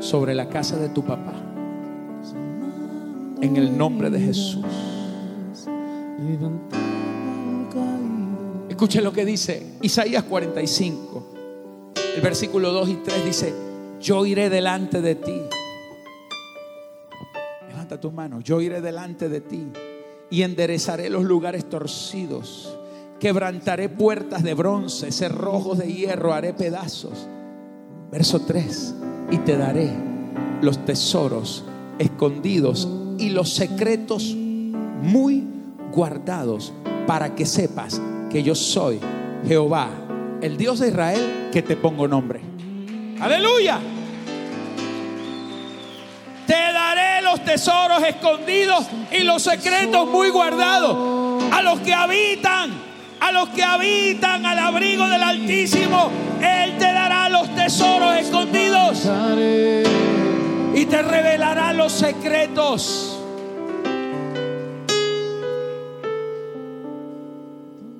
sobre 0.00 0.34
la 0.34 0.50
casa 0.50 0.76
de 0.76 0.90
tu 0.90 1.02
papá. 1.02 1.32
En 3.40 3.56
el 3.56 3.78
nombre 3.78 4.10
de 4.10 4.20
Jesús. 4.20 4.66
Escuche 8.68 9.00
lo 9.00 9.14
que 9.14 9.24
dice 9.24 9.78
Isaías 9.80 10.24
45, 10.24 11.26
el 12.16 12.20
versículo 12.20 12.70
2 12.72 12.88
y 12.90 12.94
3 12.96 13.24
dice, 13.24 13.54
yo 13.98 14.26
iré 14.26 14.50
delante 14.50 15.00
de 15.00 15.14
ti. 15.14 15.40
Levanta 17.66 17.98
tus 17.98 18.12
manos, 18.12 18.44
yo 18.44 18.60
iré 18.60 18.82
delante 18.82 19.30
de 19.30 19.40
ti 19.40 19.72
y 20.30 20.42
enderezaré 20.42 21.10
los 21.10 21.24
lugares 21.24 21.68
torcidos. 21.68 22.76
Quebrantaré 23.20 23.88
puertas 23.88 24.42
de 24.42 24.54
bronce, 24.54 25.10
cerrojos 25.10 25.78
de 25.78 25.92
hierro, 25.92 26.32
haré 26.32 26.54
pedazos. 26.54 27.26
Verso 28.10 28.40
3, 28.40 28.94
y 29.32 29.38
te 29.38 29.56
daré 29.56 29.90
los 30.62 30.84
tesoros 30.84 31.64
escondidos 31.98 32.88
y 33.18 33.30
los 33.30 33.52
secretos 33.54 34.34
muy 35.02 35.46
guardados 35.92 36.72
para 37.06 37.34
que 37.34 37.46
sepas 37.46 38.00
que 38.30 38.42
yo 38.42 38.54
soy 38.54 39.00
Jehová, 39.46 39.88
el 40.40 40.56
Dios 40.56 40.78
de 40.78 40.88
Israel, 40.88 41.48
que 41.52 41.62
te 41.62 41.76
pongo 41.76 42.06
nombre. 42.06 42.40
Aleluya. 43.20 43.80
Te 46.48 46.54
daré 46.54 47.20
los 47.20 47.44
tesoros 47.44 48.02
escondidos 48.02 48.86
y 49.12 49.18
los 49.22 49.42
secretos 49.42 50.08
muy 50.08 50.30
guardados 50.30 51.44
a 51.52 51.60
los 51.60 51.80
que 51.80 51.92
habitan, 51.92 52.70
a 53.20 53.30
los 53.32 53.50
que 53.50 53.62
habitan 53.62 54.46
al 54.46 54.58
abrigo 54.58 55.06
del 55.06 55.22
Altísimo. 55.22 56.10
Él 56.40 56.78
te 56.78 56.90
dará 56.90 57.28
los 57.28 57.54
tesoros 57.54 58.16
escondidos 58.16 59.04
y 60.74 60.86
te 60.86 61.02
revelará 61.02 61.74
los 61.74 61.92
secretos. 61.92 63.20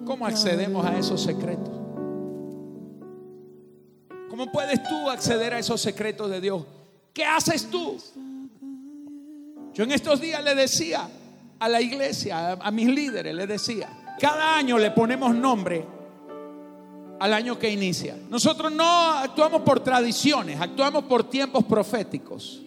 ¿Cómo 0.07 0.25
accedemos 0.25 0.87
a 0.87 0.97
esos 0.97 1.23
secretos? 1.23 1.75
¿Cómo 4.31 4.51
puedes 4.51 4.83
tú 4.85 5.11
acceder 5.11 5.53
a 5.53 5.59
esos 5.59 5.83
secretos 5.83 6.31
de 6.31 6.41
Dios? 6.41 6.65
¿Qué 7.13 7.27
haces 7.27 7.69
tú? 7.71 7.99
Yo 9.79 9.85
en 9.85 9.93
estos 9.93 10.21
días 10.21 10.43
le 10.43 10.57
decía 10.57 11.09
a 11.61 11.69
la 11.69 11.81
iglesia, 11.81 12.59
a, 12.61 12.71
mis 12.73 12.89
líderes, 12.89 13.33
le 13.33 13.47
decía, 13.47 14.17
cada 14.19 14.57
año 14.57 14.77
le 14.77 14.91
ponemos 14.91 15.33
nombre 15.33 15.85
al 17.21 17.33
año 17.33 17.57
que 17.57 17.71
inicia. 17.71 18.17
Nosotros 18.29 18.73
no 18.73 19.13
actuamos 19.13 19.63
por 19.63 19.79
tradiciones, 19.79 20.61
actuamos 20.61 21.05
por 21.05 21.31
tiempos 21.31 21.65
proféticos. 21.65 22.61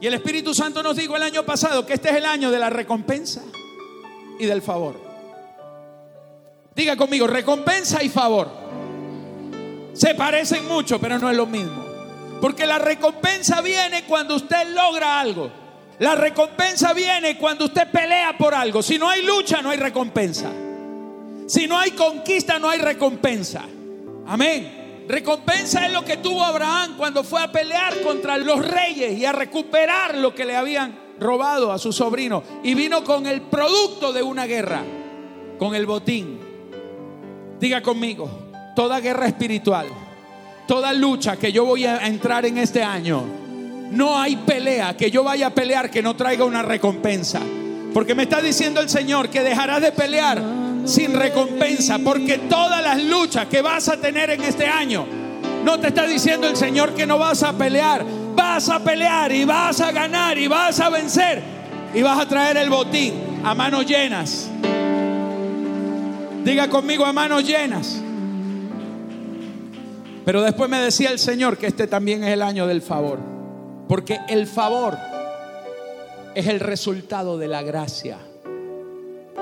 Y 0.00 0.06
el 0.06 0.14
Espíritu 0.14 0.54
Santo 0.54 0.82
nos 0.82 0.96
dijo 0.96 1.14
el 1.16 1.22
año 1.22 1.44
pasado 1.44 1.84
que 1.84 1.92
este 1.92 2.08
es 2.08 2.16
el 2.16 2.24
año 2.24 2.50
de 2.50 2.58
la 2.58 2.70
recompensa 2.70 3.42
y 4.38 4.46
del 4.46 4.62
favor. 4.62 4.98
Diga 6.74 6.96
conmigo, 6.96 7.26
recompensa 7.26 8.02
y 8.02 8.08
favor. 8.08 8.48
Se 9.92 10.14
parecen 10.14 10.66
mucho, 10.66 10.98
pero 10.98 11.18
no 11.18 11.28
es 11.28 11.36
lo 11.36 11.44
mismo. 11.44 11.79
Porque 12.40 12.66
la 12.66 12.78
recompensa 12.78 13.60
viene 13.60 14.04
cuando 14.04 14.36
usted 14.36 14.68
logra 14.68 15.20
algo. 15.20 15.50
La 15.98 16.14
recompensa 16.14 16.94
viene 16.94 17.36
cuando 17.36 17.66
usted 17.66 17.90
pelea 17.90 18.36
por 18.38 18.54
algo. 18.54 18.82
Si 18.82 18.98
no 18.98 19.08
hay 19.08 19.22
lucha, 19.22 19.60
no 19.60 19.70
hay 19.70 19.76
recompensa. 19.76 20.50
Si 21.46 21.66
no 21.66 21.78
hay 21.78 21.90
conquista, 21.90 22.58
no 22.58 22.70
hay 22.70 22.78
recompensa. 22.78 23.64
Amén. 24.26 25.04
Recompensa 25.08 25.84
es 25.84 25.92
lo 25.92 26.04
que 26.04 26.16
tuvo 26.16 26.44
Abraham 26.44 26.94
cuando 26.96 27.24
fue 27.24 27.42
a 27.42 27.50
pelear 27.50 28.00
contra 28.02 28.38
los 28.38 28.64
reyes 28.64 29.18
y 29.18 29.24
a 29.24 29.32
recuperar 29.32 30.16
lo 30.16 30.34
que 30.34 30.44
le 30.44 30.56
habían 30.56 30.96
robado 31.18 31.72
a 31.72 31.78
su 31.78 31.92
sobrino. 31.92 32.42
Y 32.62 32.74
vino 32.74 33.04
con 33.04 33.26
el 33.26 33.42
producto 33.42 34.12
de 34.12 34.22
una 34.22 34.46
guerra, 34.46 34.82
con 35.58 35.74
el 35.74 35.84
botín. 35.84 36.40
Diga 37.58 37.82
conmigo, 37.82 38.30
toda 38.74 39.00
guerra 39.00 39.26
espiritual, 39.26 39.88
toda 40.70 40.92
lucha 40.92 41.36
que 41.36 41.50
yo 41.50 41.64
voy 41.64 41.84
a 41.84 42.06
entrar 42.06 42.46
en 42.46 42.56
este 42.56 42.80
año, 42.80 43.24
no 43.90 44.16
hay 44.16 44.36
pelea 44.36 44.96
que 44.96 45.10
yo 45.10 45.24
vaya 45.24 45.48
a 45.48 45.50
pelear 45.50 45.90
que 45.90 46.00
no 46.00 46.14
traiga 46.14 46.44
una 46.44 46.62
recompensa. 46.62 47.40
Porque 47.92 48.14
me 48.14 48.22
está 48.22 48.40
diciendo 48.40 48.80
el 48.80 48.88
Señor 48.88 49.30
que 49.30 49.42
dejarás 49.42 49.82
de 49.82 49.90
pelear 49.90 50.40
sin 50.84 51.12
recompensa. 51.12 51.98
Porque 51.98 52.38
todas 52.38 52.84
las 52.84 53.02
luchas 53.02 53.46
que 53.46 53.62
vas 53.62 53.88
a 53.88 53.96
tener 53.96 54.30
en 54.30 54.44
este 54.44 54.68
año, 54.68 55.06
no 55.64 55.80
te 55.80 55.88
está 55.88 56.06
diciendo 56.06 56.46
el 56.46 56.54
Señor 56.54 56.94
que 56.94 57.04
no 57.04 57.18
vas 57.18 57.42
a 57.42 57.52
pelear. 57.52 58.04
Vas 58.36 58.68
a 58.68 58.78
pelear 58.78 59.32
y 59.32 59.44
vas 59.44 59.80
a 59.80 59.90
ganar 59.90 60.38
y 60.38 60.46
vas 60.46 60.78
a 60.78 60.88
vencer. 60.88 61.42
Y 61.92 62.00
vas 62.02 62.20
a 62.20 62.28
traer 62.28 62.56
el 62.58 62.70
botín 62.70 63.40
a 63.42 63.56
manos 63.56 63.86
llenas. 63.86 64.48
Diga 66.44 66.68
conmigo 66.68 67.04
a 67.04 67.12
manos 67.12 67.42
llenas. 67.42 68.00
Pero 70.24 70.42
después 70.42 70.68
me 70.68 70.80
decía 70.80 71.10
el 71.10 71.18
Señor 71.18 71.56
que 71.56 71.66
este 71.66 71.86
también 71.86 72.24
es 72.24 72.30
el 72.30 72.42
año 72.42 72.66
del 72.66 72.82
favor. 72.82 73.18
Porque 73.88 74.18
el 74.28 74.46
favor 74.46 74.96
es 76.34 76.46
el 76.46 76.60
resultado 76.60 77.38
de 77.38 77.48
la 77.48 77.62
gracia. 77.62 78.18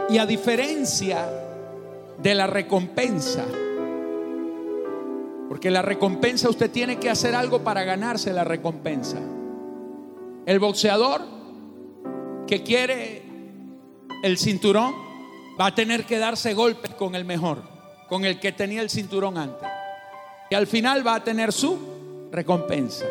Y 0.09 0.19
a 0.19 0.27
diferencia 0.27 1.29
de 2.23 2.35
la 2.35 2.47
recompensa, 2.47 3.45
porque 5.49 5.71
la 5.71 5.83
recompensa 5.83 6.49
usted 6.49 6.71
tiene 6.71 6.99
que 6.99 7.11
hacer 7.11 7.35
algo 7.35 7.63
para 7.63 7.85
ganarse 7.85 8.33
la 8.33 8.45
recompensa. 8.45 9.19
El 10.47 10.59
boxeador 10.59 11.23
que 12.47 12.63
quiere 12.63 13.23
el 14.23 14.39
cinturón 14.39 14.95
va 15.61 15.67
a 15.67 15.75
tener 15.75 16.05
que 16.05 16.19
darse 16.19 16.55
golpes 16.55 16.95
con 16.95 17.15
el 17.15 17.25
mejor, 17.25 17.63
con 18.09 18.25
el 18.25 18.41
que 18.41 18.53
tenía 18.53 18.81
el 18.81 18.91
cinturón 18.91 19.37
antes. 19.37 19.68
Y 20.50 20.55
al 20.55 20.67
final 20.67 21.07
va 21.07 21.17
a 21.17 21.25
tener 21.25 21.52
su 21.52 21.78
recompensa. 22.31 23.07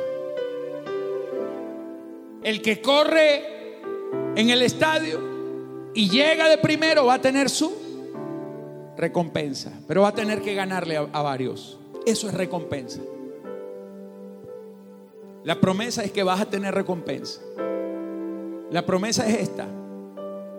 El 2.44 2.62
que 2.62 2.82
corre 2.82 3.80
en 4.36 4.50
el 4.50 4.62
estadio 4.62 5.20
y 5.94 6.10
llega 6.10 6.48
de 6.48 6.58
primero 6.58 7.06
va 7.06 7.16
a 7.16 7.22
tener 7.22 7.50
su 7.50 7.72
recompensa, 8.96 9.72
pero 9.88 10.04
va 10.04 10.10
a 10.10 10.16
tener 10.16 10.42
que 10.42 10.56
ganarle 10.56 10.98
a, 10.98 11.08
a 11.12 11.22
varios. 11.22 11.80
Eso 12.06 12.28
es 12.28 12.34
recompensa. 12.34 13.02
La 15.44 15.60
promesa 15.60 16.04
es 16.04 16.12
que 16.12 16.24
vas 16.24 16.42
a 16.42 16.50
tener 16.50 16.74
recompensa. 16.74 17.42
La 18.70 18.86
promesa 18.86 19.28
es 19.28 19.40
esta, 19.40 19.66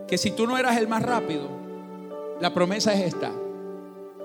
que 0.06 0.16
si 0.16 0.30
tú 0.30 0.47
no 0.47 0.56
eras 0.56 0.76
el 0.76 0.88
más 0.88 1.02
rápido, 1.02 1.49
la 2.40 2.54
promesa 2.54 2.94
es 2.94 3.14
esta. 3.14 3.32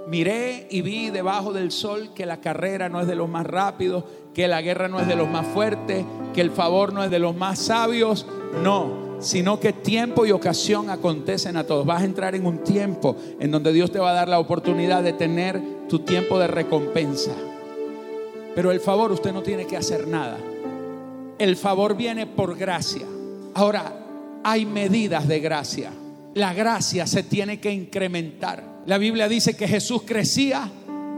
Miré 0.08 0.68
y 0.70 0.82
vi 0.82 1.10
debajo 1.10 1.54
del 1.54 1.72
sol 1.72 2.10
que 2.14 2.26
la 2.26 2.42
carrera 2.42 2.90
no 2.90 3.00
es 3.00 3.08
de 3.08 3.16
los 3.16 3.30
más 3.30 3.46
rápidos, 3.46 4.04
que 4.34 4.48
la 4.48 4.62
guerra 4.62 4.88
no 4.88 5.00
es 5.00 5.08
de 5.08 5.16
los 5.16 5.30
más 5.30 5.48
fuertes, 5.48 6.06
que 6.34 6.42
el 6.42 6.52
favor 6.52 6.92
no 6.92 7.04
es 7.04 7.12
de 7.12 7.20
los 7.20 7.36
más 7.36 7.60
sabios. 7.60 8.26
No, 8.62 9.18
sino 9.20 9.60
que 9.60 9.72
tiempo 9.72 10.26
y 10.26 10.32
ocasión 10.32 10.90
acontecen 10.90 11.56
a 11.56 11.64
todos. 11.64 11.86
Vas 11.86 12.02
a 12.02 12.06
entrar 12.06 12.36
en 12.36 12.46
un 12.46 12.60
tiempo 12.60 13.16
en 13.40 13.52
donde 13.52 13.72
Dios 13.72 13.92
te 13.92 14.00
va 14.00 14.12
a 14.12 14.14
dar 14.14 14.28
la 14.28 14.40
oportunidad 14.40 15.04
de 15.04 15.14
tener 15.14 15.62
tu 15.88 16.00
tiempo 16.00 16.38
de 16.38 16.48
recompensa. 16.48 17.32
Pero 18.56 18.72
el 18.72 18.80
favor 18.80 19.12
usted 19.12 19.32
no 19.32 19.42
tiene 19.42 19.66
que 19.66 19.78
hacer 19.78 20.08
nada. 20.08 20.38
El 21.40 21.56
favor 21.56 21.96
viene 21.96 22.28
por 22.28 22.58
gracia. 22.58 23.06
Ahora, 23.56 24.04
hay 24.44 24.66
medidas 24.66 25.28
de 25.28 25.40
gracia. 25.40 25.92
La 26.34 26.54
gracia 26.54 27.08
se 27.08 27.24
tiene 27.24 27.60
que 27.60 27.72
incrementar. 27.72 28.73
La 28.86 28.98
Biblia 28.98 29.30
dice 29.30 29.56
que 29.56 29.68
Jesús 29.68 30.02
crecía 30.06 30.70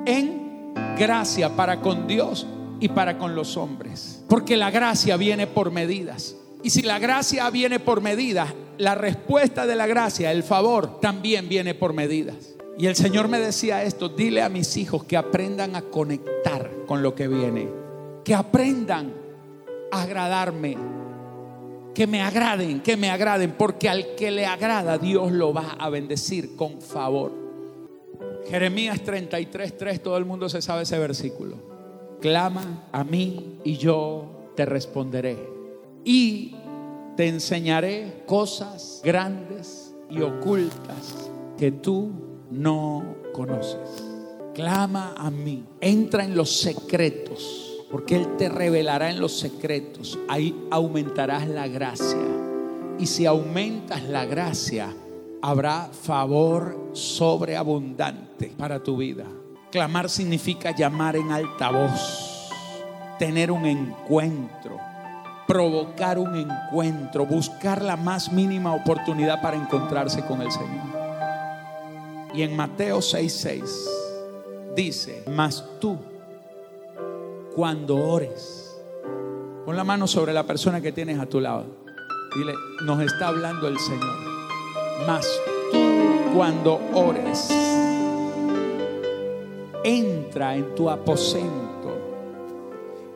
en 0.06 0.74
gracia 0.98 1.56
para 1.56 1.82
con 1.82 2.06
Dios 2.06 2.46
y 2.80 2.90
para 2.90 3.18
con 3.18 3.34
los 3.34 3.58
hombres. 3.58 4.24
Porque 4.30 4.56
la 4.56 4.70
gracia 4.70 5.18
viene 5.18 5.48
por 5.48 5.72
medidas. 5.72 6.36
Y 6.62 6.70
si 6.70 6.84
la 6.84 7.00
gracia 7.00 7.50
viene 7.50 7.80
por 7.80 8.02
medidas, 8.02 8.54
la 8.78 8.94
respuesta 8.94 9.66
de 9.66 9.76
la 9.76 9.88
gracia, 9.88 10.32
el 10.32 10.44
favor, 10.44 11.00
también 11.00 11.50
viene 11.50 11.74
por 11.74 11.94
medidas. 11.94 12.56
Y 12.78 12.88
el 12.88 12.96
Señor 12.96 13.30
me 13.30 13.40
decía 13.40 13.84
esto, 13.84 14.10
dile 14.10 14.42
a 14.42 14.50
mis 14.50 14.78
hijos 14.78 15.04
que 15.06 15.18
aprendan 15.18 15.76
a 15.76 15.82
conectar 15.82 16.70
con 16.86 17.02
lo 17.02 17.16
que 17.16 17.28
viene, 17.28 17.70
que 18.24 18.36
aprendan 18.36 19.14
a 19.92 20.04
agradarme, 20.04 20.78
que 21.94 22.06
me 22.06 22.22
agraden, 22.22 22.82
que 22.82 22.98
me 22.98 23.10
agraden, 23.10 23.54
porque 23.58 23.90
al 23.90 24.16
que 24.16 24.30
le 24.30 24.46
agrada 24.46 24.98
Dios 24.98 25.32
lo 25.32 25.54
va 25.54 25.78
a 25.80 25.90
bendecir 25.90 26.56
con 26.56 26.82
favor. 26.82 27.45
Jeremías 28.48 29.02
33, 29.04 29.78
3, 29.78 30.04
todo 30.04 30.18
el 30.18 30.25
mundo 30.25 30.50
se 30.50 30.62
sabe 30.62 30.84
ese 30.84 31.00
versículo. 31.00 31.56
Clama 32.22 32.88
a 32.92 33.04
mí 33.04 33.60
y 33.64 33.78
yo 33.78 34.52
te 34.56 34.66
responderé. 34.66 35.38
Y 36.03 36.55
te 37.18 37.27
enseñaré 37.27 38.24
cosas 38.25 39.01
grandes 39.03 39.96
y 40.10 40.22
ocultas 40.22 41.29
que 41.58 41.72
tú 41.72 42.12
no 42.51 43.16
conoces. 43.34 44.03
Clama 44.53 45.16
a 45.18 45.31
mí, 45.31 45.66
entra 45.81 46.24
en 46.24 46.36
los 46.36 46.60
secretos 46.60 47.66
porque 47.96 48.16
Él 48.16 48.36
te 48.38 48.50
revelará 48.50 49.10
en 49.10 49.20
los 49.20 49.40
secretos. 49.40 50.20
Ahí 50.27 50.55
aumentarás 50.72 51.48
la 51.48 51.68
gracia. 51.68 52.18
Y 53.00 53.05
si 53.08 53.25
aumentas 53.25 54.03
la 54.03 54.25
gracia, 54.25 54.94
habrá 55.46 55.90
favor 55.92 56.90
sobreabundante 56.94 58.51
para 58.58 58.81
tu 58.81 58.98
vida. 58.98 59.25
Clamar 59.72 60.10
significa 60.10 60.75
llamar 60.75 61.16
en 61.16 61.31
alta 61.31 61.70
voz, 61.70 62.50
tener 63.20 63.51
un 63.51 63.68
encuentro, 63.68 64.79
provocar 65.48 66.18
un 66.18 66.36
encuentro, 66.36 67.27
buscar 67.27 67.84
la 67.84 67.96
más 67.96 68.31
mínima 68.31 68.74
oportunidad 68.74 69.40
para 69.40 69.55
encontrarse 69.55 70.25
con 70.25 70.42
el 70.42 70.51
Señor. 70.51 70.96
Y 72.34 72.42
en 72.42 72.55
Mateo 72.55 72.98
6:6 72.98 74.75
dice, 74.75 75.25
mas 75.31 75.64
tú 75.79 76.00
cuando 77.55 77.98
ores. 77.98 78.75
Pon 79.64 79.77
la 79.77 79.84
mano 79.84 80.08
sobre 80.08 80.34
la 80.34 80.44
persona 80.44 80.81
que 80.81 80.92
tienes 80.92 81.20
a 81.20 81.27
tu 81.27 81.40
lado. 81.40 81.66
Dile, 82.36 82.55
nos 82.84 83.00
está 83.01 83.27
hablando 83.27 83.68
el 83.68 83.77
Señor. 83.77 84.25
Mas 85.05 85.27
tú 85.72 85.77
cuando 86.36 86.79
ores, 86.94 87.50
entra 89.84 90.55
en 90.55 90.74
tu 90.75 90.90
aposento 90.90 91.66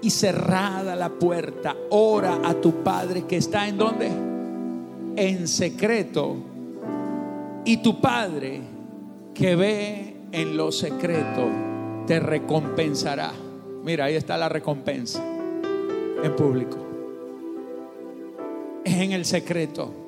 y 0.02 0.10
cerrada 0.10 0.96
la 0.96 1.10
puerta, 1.10 1.76
ora 1.90 2.40
a 2.44 2.54
tu 2.54 2.84
Padre 2.84 3.24
que 3.24 3.38
está 3.38 3.68
en 3.68 3.78
donde? 3.78 4.08
En 5.16 5.48
secreto. 5.48 6.36
Y 7.66 7.78
tu 7.78 8.00
Padre 8.00 8.62
que 9.34 9.56
ve 9.56 10.16
en 10.32 10.56
lo 10.56 10.72
secreto 10.72 11.48
te 12.08 12.20
recompensará. 12.20 13.32
Mira, 13.84 14.06
ahí 14.06 14.16
está 14.16 14.38
la 14.38 14.50
recompensa 14.50 15.24
en 16.24 16.36
público. 16.36 16.78
Es 18.84 18.96
en 18.96 19.12
el 19.12 19.26
secreto. 19.26 19.99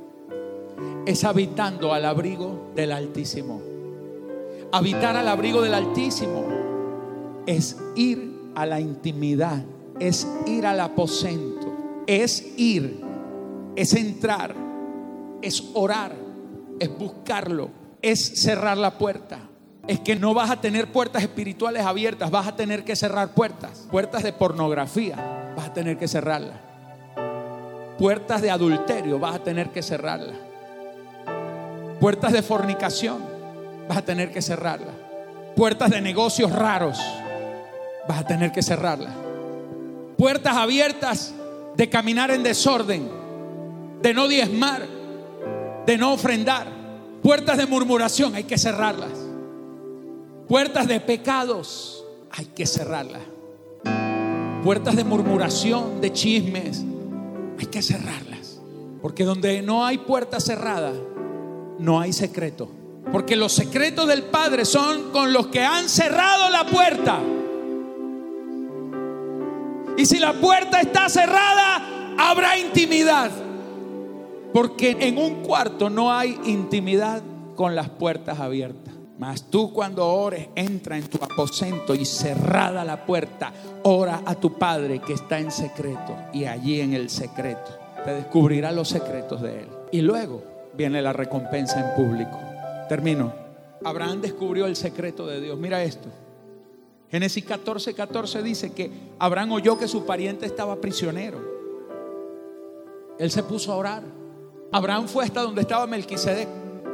Es 1.05 1.23
habitando 1.23 1.93
al 1.93 2.05
abrigo 2.05 2.71
del 2.75 2.91
Altísimo. 2.91 3.61
Habitar 4.71 5.17
al 5.17 5.27
abrigo 5.27 5.61
del 5.61 5.73
Altísimo 5.73 6.45
es 7.45 7.77
ir 7.95 8.51
a 8.55 8.65
la 8.65 8.79
intimidad, 8.79 9.63
es 9.99 10.27
ir 10.45 10.65
al 10.65 10.79
aposento, 10.79 12.03
es 12.07 12.57
ir, 12.57 13.01
es 13.75 13.93
entrar, 13.93 14.55
es 15.41 15.63
orar, 15.73 16.13
es 16.79 16.97
buscarlo, 16.97 17.69
es 18.01 18.41
cerrar 18.41 18.77
la 18.77 18.97
puerta 18.97 19.51
es 19.87 19.99
que 19.99 20.15
no 20.15 20.33
vas 20.33 20.49
a 20.51 20.61
tener 20.61 20.91
puertas 20.91 21.23
espirituales 21.23 21.85
abiertas, 21.85 22.29
vas 22.31 22.47
a 22.47 22.55
tener 22.55 22.83
que 22.83 22.95
cerrar 22.95 23.33
puertas. 23.33 23.87
Puertas 23.91 24.23
de 24.23 24.31
pornografía, 24.31 25.53
vas 25.55 25.67
a 25.67 25.73
tener 25.73 25.97
que 25.97 26.07
cerrarlas. 26.07 26.57
Puertas 27.97 28.41
de 28.41 28.51
adulterio, 28.51 29.19
vas 29.19 29.35
a 29.35 29.43
tener 29.43 29.69
que 29.69 29.81
cerrarlas. 29.81 30.50
Puertas 32.01 32.33
de 32.33 32.41
fornicación, 32.41 33.19
vas 33.87 33.99
a 33.99 34.01
tener 34.01 34.31
que 34.31 34.41
cerrarlas. 34.41 34.93
Puertas 35.55 35.89
de 35.89 36.01
negocios 36.01 36.51
raros, 36.51 36.99
vas 38.09 38.19
a 38.19 38.27
tener 38.27 38.51
que 38.51 38.61
cerrarlas. 38.61 39.13
Puertas 40.17 40.57
abiertas 40.57 41.33
de 41.77 41.89
caminar 41.89 42.31
en 42.31 42.43
desorden, 42.43 43.09
de 44.01 44.13
no 44.13 44.27
diezmar, 44.27 44.85
de 45.85 45.97
no 45.97 46.11
ofrendar. 46.11 46.67
Puertas 47.23 47.57
de 47.57 47.67
murmuración, 47.67 48.35
hay 48.35 48.43
que 48.43 48.57
cerrarlas 48.57 49.31
Puertas 50.51 50.85
de 50.85 50.99
pecados 50.99 52.03
hay 52.29 52.43
que 52.47 52.65
cerrarlas. 52.65 53.21
Puertas 54.65 54.97
de 54.97 55.05
murmuración, 55.05 56.01
de 56.01 56.11
chismes, 56.11 56.83
hay 57.57 57.67
que 57.67 57.81
cerrarlas. 57.81 58.59
Porque 59.01 59.23
donde 59.23 59.61
no 59.61 59.85
hay 59.85 59.99
puerta 59.99 60.41
cerrada, 60.41 60.91
no 61.81 61.99
hay 61.99 62.13
secreto. 62.13 62.69
Porque 63.11 63.35
los 63.35 63.51
secretos 63.51 64.07
del 64.07 64.23
Padre 64.23 64.63
son 64.63 65.11
con 65.11 65.33
los 65.33 65.47
que 65.47 65.61
han 65.61 65.89
cerrado 65.89 66.49
la 66.49 66.65
puerta. 66.65 67.19
Y 69.97 70.05
si 70.05 70.19
la 70.19 70.33
puerta 70.33 70.79
está 70.79 71.09
cerrada, 71.09 72.15
habrá 72.17 72.57
intimidad. 72.57 73.31
Porque 74.53 74.97
en 75.01 75.17
un 75.17 75.41
cuarto 75.43 75.89
no 75.89 76.13
hay 76.13 76.39
intimidad 76.45 77.21
con 77.55 77.75
las 77.75 77.89
puertas 77.89 78.39
abiertas. 78.39 78.93
Mas 79.17 79.49
tú 79.49 79.71
cuando 79.73 80.07
ores, 80.07 80.47
entra 80.55 80.97
en 80.97 81.07
tu 81.07 81.23
aposento 81.23 81.93
y 81.93 82.05
cerrada 82.05 82.83
la 82.83 83.05
puerta, 83.05 83.53
ora 83.83 84.21
a 84.25 84.35
tu 84.35 84.53
Padre 84.57 84.99
que 84.99 85.13
está 85.13 85.39
en 85.39 85.51
secreto 85.51 86.15
y 86.33 86.45
allí 86.45 86.81
en 86.81 86.93
el 86.93 87.09
secreto 87.09 87.71
te 88.03 88.13
descubrirá 88.15 88.71
los 88.71 88.89
secretos 88.89 89.41
de 89.41 89.59
Él. 89.59 89.67
Y 89.91 90.01
luego 90.01 90.50
viene 90.73 91.01
la 91.01 91.13
recompensa 91.13 91.79
en 91.79 91.95
público. 91.95 92.37
Termino. 92.87 93.33
Abraham 93.83 94.21
descubrió 94.21 94.65
el 94.65 94.75
secreto 94.75 95.25
de 95.25 95.41
Dios. 95.41 95.57
Mira 95.57 95.83
esto. 95.83 96.09
Génesis 97.09 97.43
14, 97.43 97.93
14 97.93 98.41
dice 98.41 98.71
que 98.71 98.89
Abraham 99.19 99.53
oyó 99.53 99.77
que 99.77 99.87
su 99.87 100.05
pariente 100.05 100.45
estaba 100.45 100.77
prisionero. 100.77 101.39
Él 103.19 103.29
se 103.31 103.43
puso 103.43 103.73
a 103.73 103.75
orar. 103.75 104.03
Abraham 104.71 105.07
fue 105.07 105.25
hasta 105.25 105.41
donde 105.41 105.61
estaba 105.61 105.85
Melquisedec. 105.87 106.47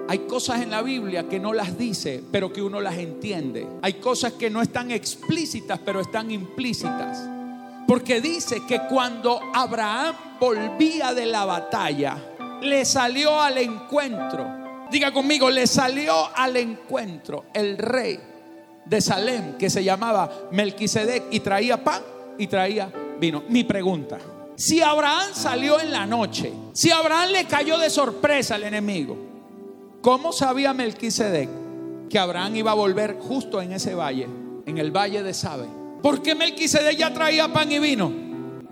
Hay 0.09 0.19
cosas 0.19 0.61
en 0.61 0.71
la 0.71 0.81
Biblia 0.81 1.27
que 1.27 1.39
no 1.39 1.53
las 1.53 1.77
dice, 1.77 2.23
pero 2.31 2.51
que 2.51 2.61
uno 2.61 2.81
las 2.81 2.97
entiende. 2.97 3.67
Hay 3.81 3.93
cosas 3.95 4.33
que 4.33 4.49
no 4.49 4.61
están 4.61 4.89
explícitas, 4.89 5.79
pero 5.85 5.99
están 5.99 6.31
implícitas. 6.31 7.29
Porque 7.87 8.19
dice 8.19 8.63
que 8.67 8.81
cuando 8.89 9.39
Abraham 9.53 10.15
volvía 10.39 11.13
de 11.13 11.25
la 11.25 11.45
batalla, 11.45 12.17
le 12.61 12.85
salió 12.85 13.41
al 13.41 13.57
encuentro. 13.57 14.47
Diga 14.91 15.11
conmigo, 15.11 15.49
le 15.49 15.67
salió 15.67 16.29
al 16.35 16.55
encuentro 16.57 17.45
el 17.53 17.77
rey 17.77 18.19
de 18.85 19.01
Salem 19.01 19.57
que 19.57 19.69
se 19.69 19.83
llamaba 19.83 20.49
Melquisedec 20.51 21.25
y 21.31 21.41
traía 21.41 21.83
pan 21.83 22.01
y 22.37 22.47
traía 22.47 22.91
vino. 23.19 23.43
Mi 23.49 23.63
pregunta, 23.63 24.17
si 24.55 24.81
Abraham 24.81 25.29
salió 25.33 25.79
en 25.79 25.91
la 25.91 26.05
noche, 26.05 26.51
si 26.73 26.91
Abraham 26.91 27.31
le 27.31 27.45
cayó 27.45 27.77
de 27.77 27.89
sorpresa 27.89 28.55
al 28.55 28.63
enemigo, 28.63 29.17
¿cómo 30.01 30.31
sabía 30.31 30.73
Melquisedec 30.73 31.49
que 32.09 32.17
Abraham 32.17 32.55
iba 32.55 32.71
a 32.71 32.75
volver 32.75 33.17
justo 33.19 33.61
en 33.61 33.73
ese 33.73 33.93
valle, 33.93 34.27
en 34.65 34.77
el 34.77 34.91
valle 34.91 35.21
de 35.21 35.33
Sabe? 35.33 35.67
¿Por 36.01 36.21
qué 36.21 36.35
Melquisedec 36.35 36.97
ya 36.97 37.13
traía 37.13 37.51
pan 37.51 37.71
y 37.71 37.79
vino? 37.79 38.26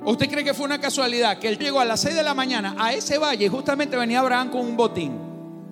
¿Usted 0.06 0.30
cree 0.30 0.44
que 0.44 0.54
fue 0.54 0.66
una 0.66 0.80
casualidad 0.80 1.40
que 1.40 1.48
él 1.48 1.58
llegó 1.58 1.80
a 1.80 1.86
las 1.86 2.02
6 2.02 2.16
de 2.16 2.22
la 2.22 2.36
mañana 2.36 2.76
a 2.78 2.94
ese 2.94 3.18
valle 3.18 3.46
y 3.46 3.50
justamente 3.50 3.98
venía 3.98 4.20
Abraham 4.20 4.52
con 4.52 4.62
un 4.62 4.78
botín? 4.78 5.14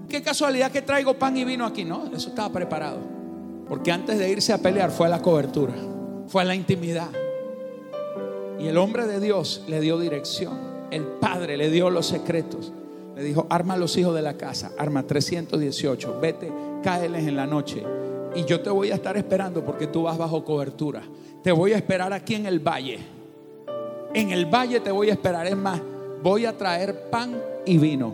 ¿Qué 0.10 0.24
casualidad 0.24 0.72
que 0.72 0.82
traigo 0.82 1.13
pan 1.13 1.38
y 1.38 1.43
vino 1.43 1.65
aquí? 1.65 1.86
No, 1.86 2.06
eso 2.15 2.30
estaba 2.30 2.52
preparado. 2.52 2.98
Porque 3.67 3.91
antes 3.91 4.17
de 4.17 4.30
irse 4.30 4.52
a 4.52 4.58
pelear 4.58 4.89
fue 4.89 5.06
a 5.06 5.10
la 5.10 5.22
cobertura, 5.22 5.74
fue 6.28 6.41
a 6.41 6.46
la 6.46 6.56
intimidad. 6.56 7.10
Y 8.60 8.67
el 8.67 8.78
hombre 8.78 9.06
de 9.06 9.19
Dios 9.19 9.63
le 9.67 9.80
dio 9.82 10.00
dirección. 10.00 10.58
El 10.89 11.04
Padre 11.04 11.56
le 11.56 11.69
dio 11.69 11.91
los 11.91 12.08
secretos. 12.08 12.72
Le 13.15 13.24
dijo, 13.24 13.46
arma 13.52 13.76
a 13.76 13.78
los 13.78 13.96
hijos 13.98 14.15
de 14.15 14.24
la 14.24 14.36
casa, 14.36 14.72
arma 14.80 15.04
318, 15.04 16.19
vete, 16.19 16.52
cáeles 16.82 17.28
en 17.28 17.36
la 17.36 17.46
noche. 17.46 17.84
Y 18.36 18.46
yo 18.46 18.62
te 18.62 18.72
voy 18.72 18.89
a 18.89 18.96
estar 18.96 19.15
esperando 19.15 19.63
porque 19.63 19.86
tú 19.86 20.04
vas 20.04 20.17
bajo 20.17 20.43
cobertura. 20.43 21.04
Te 21.43 21.52
voy 21.52 21.74
a 21.74 21.76
esperar 21.76 22.13
aquí 22.13 22.34
en 22.34 22.48
el 22.48 22.60
valle. 22.60 23.12
En 24.13 24.32
el 24.32 24.45
valle 24.45 24.80
te 24.80 24.91
voy 24.91 25.10
a 25.10 25.13
esperar. 25.13 25.47
Es 25.47 25.58
más, 25.58 25.82
voy 26.21 26.45
a 26.45 26.58
traer 26.58 27.10
pan 27.10 27.36
y 27.65 27.78
vino. 27.78 28.13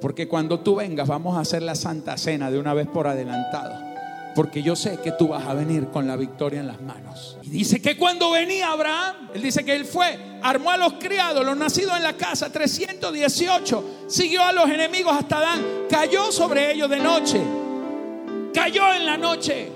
Porque 0.00 0.28
cuando 0.28 0.60
tú 0.60 0.76
vengas 0.76 1.06
vamos 1.06 1.36
a 1.36 1.40
hacer 1.40 1.62
la 1.62 1.74
santa 1.74 2.16
cena 2.16 2.50
de 2.50 2.58
una 2.58 2.74
vez 2.74 2.88
por 2.88 3.06
adelantado 3.06 3.92
porque 4.34 4.62
yo 4.62 4.76
sé 4.76 4.98
que 5.02 5.12
tú 5.12 5.28
vas 5.28 5.46
a 5.46 5.54
venir 5.54 5.88
con 5.88 6.06
la 6.06 6.16
victoria 6.16 6.60
en 6.60 6.66
las 6.66 6.80
manos. 6.80 7.36
Y 7.42 7.50
dice 7.50 7.80
que 7.80 7.96
cuando 7.96 8.30
venía 8.30 8.70
Abraham, 8.70 9.30
él 9.34 9.42
dice 9.42 9.64
que 9.64 9.74
él 9.74 9.84
fue, 9.84 10.18
armó 10.42 10.70
a 10.70 10.76
los 10.76 10.94
criados, 10.94 11.44
los 11.44 11.56
nacidos 11.56 11.96
en 11.96 12.02
la 12.02 12.14
casa, 12.14 12.50
318, 12.50 13.84
siguió 14.08 14.42
a 14.42 14.52
los 14.52 14.68
enemigos 14.68 15.14
hasta 15.16 15.40
Dan, 15.40 15.62
cayó 15.88 16.32
sobre 16.32 16.72
ellos 16.72 16.88
de 16.88 16.98
noche, 16.98 17.42
cayó 18.54 18.92
en 18.94 19.06
la 19.06 19.16
noche. 19.16 19.70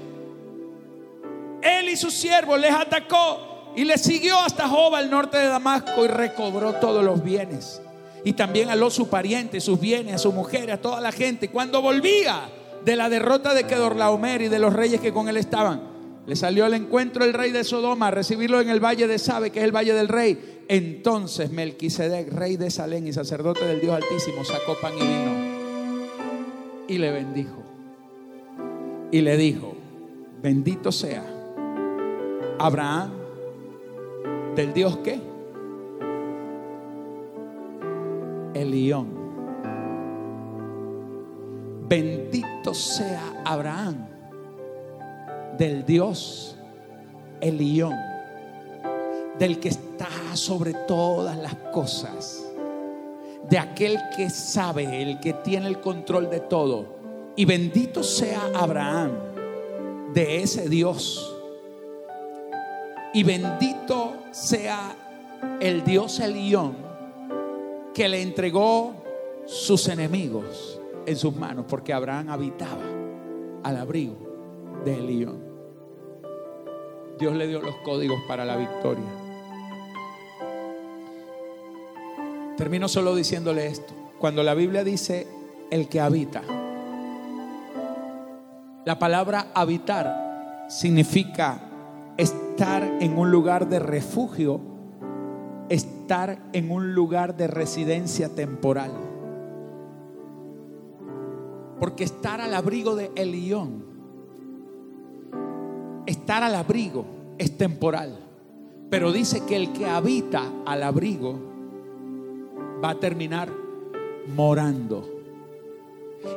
Él 1.62 1.88
y 1.88 1.96
su 1.96 2.10
siervo 2.10 2.56
les 2.56 2.72
atacó 2.72 3.45
y 3.76 3.84
les 3.84 4.02
siguió 4.02 4.38
hasta 4.40 4.68
Joba, 4.68 4.98
al 4.98 5.10
norte 5.10 5.38
de 5.38 5.46
Damasco, 5.46 6.04
y 6.04 6.08
recobró 6.08 6.72
todos 6.74 7.04
los 7.04 7.22
bienes. 7.22 7.80
Y 8.24 8.32
también 8.32 8.70
aló 8.70 8.90
su 8.90 9.08
pariente, 9.08 9.60
sus 9.60 9.78
bienes, 9.78 10.14
a 10.14 10.18
su 10.18 10.32
mujer, 10.32 10.72
a 10.72 10.80
toda 10.80 11.00
la 11.00 11.12
gente. 11.12 11.50
Cuando 11.50 11.80
volvía, 11.80 12.48
de 12.86 12.94
la 12.94 13.08
derrota 13.08 13.52
de 13.52 13.64
Kedorlaomer 13.64 14.42
y 14.42 14.48
de 14.48 14.60
los 14.60 14.72
reyes 14.72 15.00
que 15.00 15.12
con 15.12 15.28
él 15.28 15.36
estaban. 15.36 15.82
Le 16.24 16.36
salió 16.36 16.64
al 16.64 16.74
encuentro 16.74 17.24
el 17.24 17.34
rey 17.34 17.50
de 17.50 17.64
Sodoma 17.64 18.06
a 18.08 18.10
recibirlo 18.12 18.60
en 18.60 18.70
el 18.70 18.78
valle 18.78 19.08
de 19.08 19.18
Sabe, 19.18 19.50
que 19.50 19.58
es 19.58 19.64
el 19.64 19.74
valle 19.74 19.92
del 19.92 20.06
rey. 20.06 20.62
Entonces 20.68 21.50
Melquisedec, 21.50 22.32
rey 22.32 22.56
de 22.56 22.70
Salén 22.70 23.08
y 23.08 23.12
sacerdote 23.12 23.66
del 23.66 23.80
Dios 23.80 23.96
Altísimo, 23.96 24.44
sacó 24.44 24.76
pan 24.80 24.92
y 24.96 25.00
vino 25.00 25.56
y 26.86 26.98
le 26.98 27.10
bendijo. 27.10 27.64
Y 29.10 29.20
le 29.20 29.36
dijo, 29.36 29.74
bendito 30.40 30.92
sea 30.92 31.24
Abraham 32.58 33.25
del 34.56 34.72
Dios 34.72 34.96
que? 34.98 35.20
Elión 38.54 39.26
Bendito 41.88 42.74
sea 42.74 43.42
Abraham 43.44 44.08
del 45.56 45.84
Dios 45.84 46.56
Elión, 47.40 47.94
del 49.38 49.60
que 49.60 49.68
está 49.68 50.08
sobre 50.34 50.74
todas 50.74 51.36
las 51.36 51.54
cosas, 51.72 52.44
de 53.48 53.58
aquel 53.58 53.98
que 54.16 54.30
sabe, 54.30 55.02
el 55.02 55.20
que 55.20 55.32
tiene 55.32 55.68
el 55.68 55.80
control 55.80 56.28
de 56.28 56.40
todo. 56.40 56.96
Y 57.36 57.44
bendito 57.44 58.02
sea 58.02 58.50
Abraham 58.54 59.12
de 60.12 60.42
ese 60.42 60.68
Dios. 60.68 61.35
Y 63.16 63.22
bendito 63.22 64.24
sea 64.30 64.94
el 65.58 65.82
Dios 65.84 66.20
Elión 66.20 66.76
que 67.94 68.10
le 68.10 68.20
entregó 68.20 68.92
sus 69.46 69.88
enemigos 69.88 70.78
en 71.06 71.16
sus 71.16 71.34
manos, 71.34 71.64
porque 71.66 71.94
Abraham 71.94 72.28
habitaba 72.28 72.84
al 73.62 73.76
abrigo 73.78 74.82
del 74.84 75.06
león. 75.06 75.42
Dios 77.18 77.34
le 77.34 77.46
dio 77.46 77.62
los 77.62 77.76
códigos 77.76 78.20
para 78.28 78.44
la 78.44 78.58
victoria. 78.58 79.08
Termino 82.58 82.86
solo 82.86 83.14
diciéndole 83.14 83.64
esto. 83.68 83.94
Cuando 84.18 84.42
la 84.42 84.52
Biblia 84.52 84.84
dice 84.84 85.26
el 85.70 85.88
que 85.88 86.00
habita, 86.02 86.42
la 88.84 88.98
palabra 88.98 89.52
habitar 89.54 90.66
significa 90.68 91.65
estar 92.56 92.90
en 93.00 93.18
un 93.18 93.30
lugar 93.30 93.68
de 93.68 93.78
refugio, 93.78 94.62
estar 95.68 96.38
en 96.54 96.70
un 96.70 96.94
lugar 96.94 97.36
de 97.36 97.48
residencia 97.48 98.34
temporal. 98.34 98.92
Porque 101.78 102.04
estar 102.04 102.40
al 102.40 102.54
abrigo 102.54 102.96
de 102.96 103.10
Elión, 103.14 103.84
estar 106.06 106.42
al 106.42 106.54
abrigo 106.54 107.04
es 107.36 107.58
temporal. 107.58 108.20
Pero 108.88 109.12
dice 109.12 109.44
que 109.44 109.56
el 109.56 109.74
que 109.74 109.84
habita 109.84 110.50
al 110.64 110.82
abrigo 110.82 111.38
va 112.82 112.88
a 112.88 112.98
terminar 112.98 113.50
morando. 114.34 115.06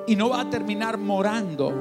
Y 0.05 0.17
no 0.17 0.27
va 0.27 0.41
a 0.41 0.49
terminar 0.49 0.97
morando 0.97 1.71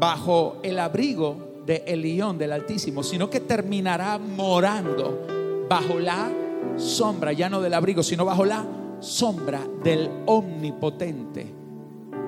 bajo 0.00 0.56
el 0.64 0.80
abrigo 0.80 1.47
de 1.68 1.84
Elión 1.86 2.38
del 2.38 2.52
Altísimo, 2.52 3.02
sino 3.02 3.28
que 3.28 3.40
terminará 3.40 4.16
morando 4.16 5.66
bajo 5.68 6.00
la 6.00 6.32
sombra, 6.78 7.34
ya 7.34 7.50
no 7.50 7.60
del 7.60 7.74
abrigo, 7.74 8.02
sino 8.02 8.24
bajo 8.24 8.46
la 8.46 8.66
sombra 9.00 9.60
del 9.84 10.10
Omnipotente 10.24 11.58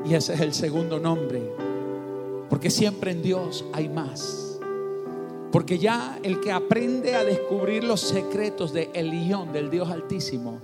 y 0.05 0.15
ese 0.15 0.35
es 0.35 0.41
el 0.41 0.53
segundo 0.53 0.99
nombre. 0.99 1.41
Porque 2.51 2.69
siempre 2.69 3.13
en 3.13 3.23
Dios 3.23 3.65
hay 3.73 3.89
más. 3.89 4.61
Porque 5.51 5.79
ya 5.79 6.19
el 6.23 6.41
que 6.41 6.53
aprende 6.53 7.15
a 7.15 7.25
descubrir 7.25 7.83
los 7.83 8.01
secretos 8.01 8.75
de 8.75 8.91
Elión, 8.93 9.53
del 9.53 9.71
Dios 9.71 9.89
Altísimo, 9.91 10.61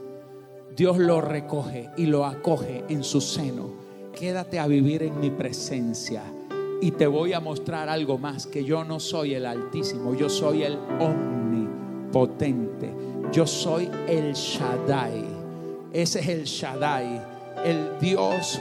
Dios 0.76 0.98
lo 0.98 1.22
recoge 1.22 1.90
y 1.96 2.06
lo 2.06 2.26
acoge 2.26 2.84
en 2.88 3.02
su 3.02 3.22
seno. 3.22 3.70
Quédate 4.14 4.58
a 4.58 4.66
vivir 4.66 5.02
en 5.02 5.18
mi 5.18 5.30
presencia 5.30 6.22
y 6.80 6.90
te 6.92 7.06
voy 7.06 7.32
a 7.32 7.40
mostrar 7.40 7.88
algo 7.88 8.18
más, 8.18 8.46
que 8.46 8.64
yo 8.64 8.84
no 8.84 9.00
soy 9.00 9.34
el 9.34 9.46
Altísimo, 9.46 10.14
yo 10.14 10.28
soy 10.28 10.62
el 10.62 10.78
Omnipotente, 11.00 12.92
yo 13.32 13.46
soy 13.46 13.90
el 14.06 14.34
Shaddai. 14.34 15.24
Ese 15.92 16.20
es 16.20 16.28
el 16.28 16.44
Shaddai, 16.44 17.22
el 17.64 17.98
Dios 18.00 18.60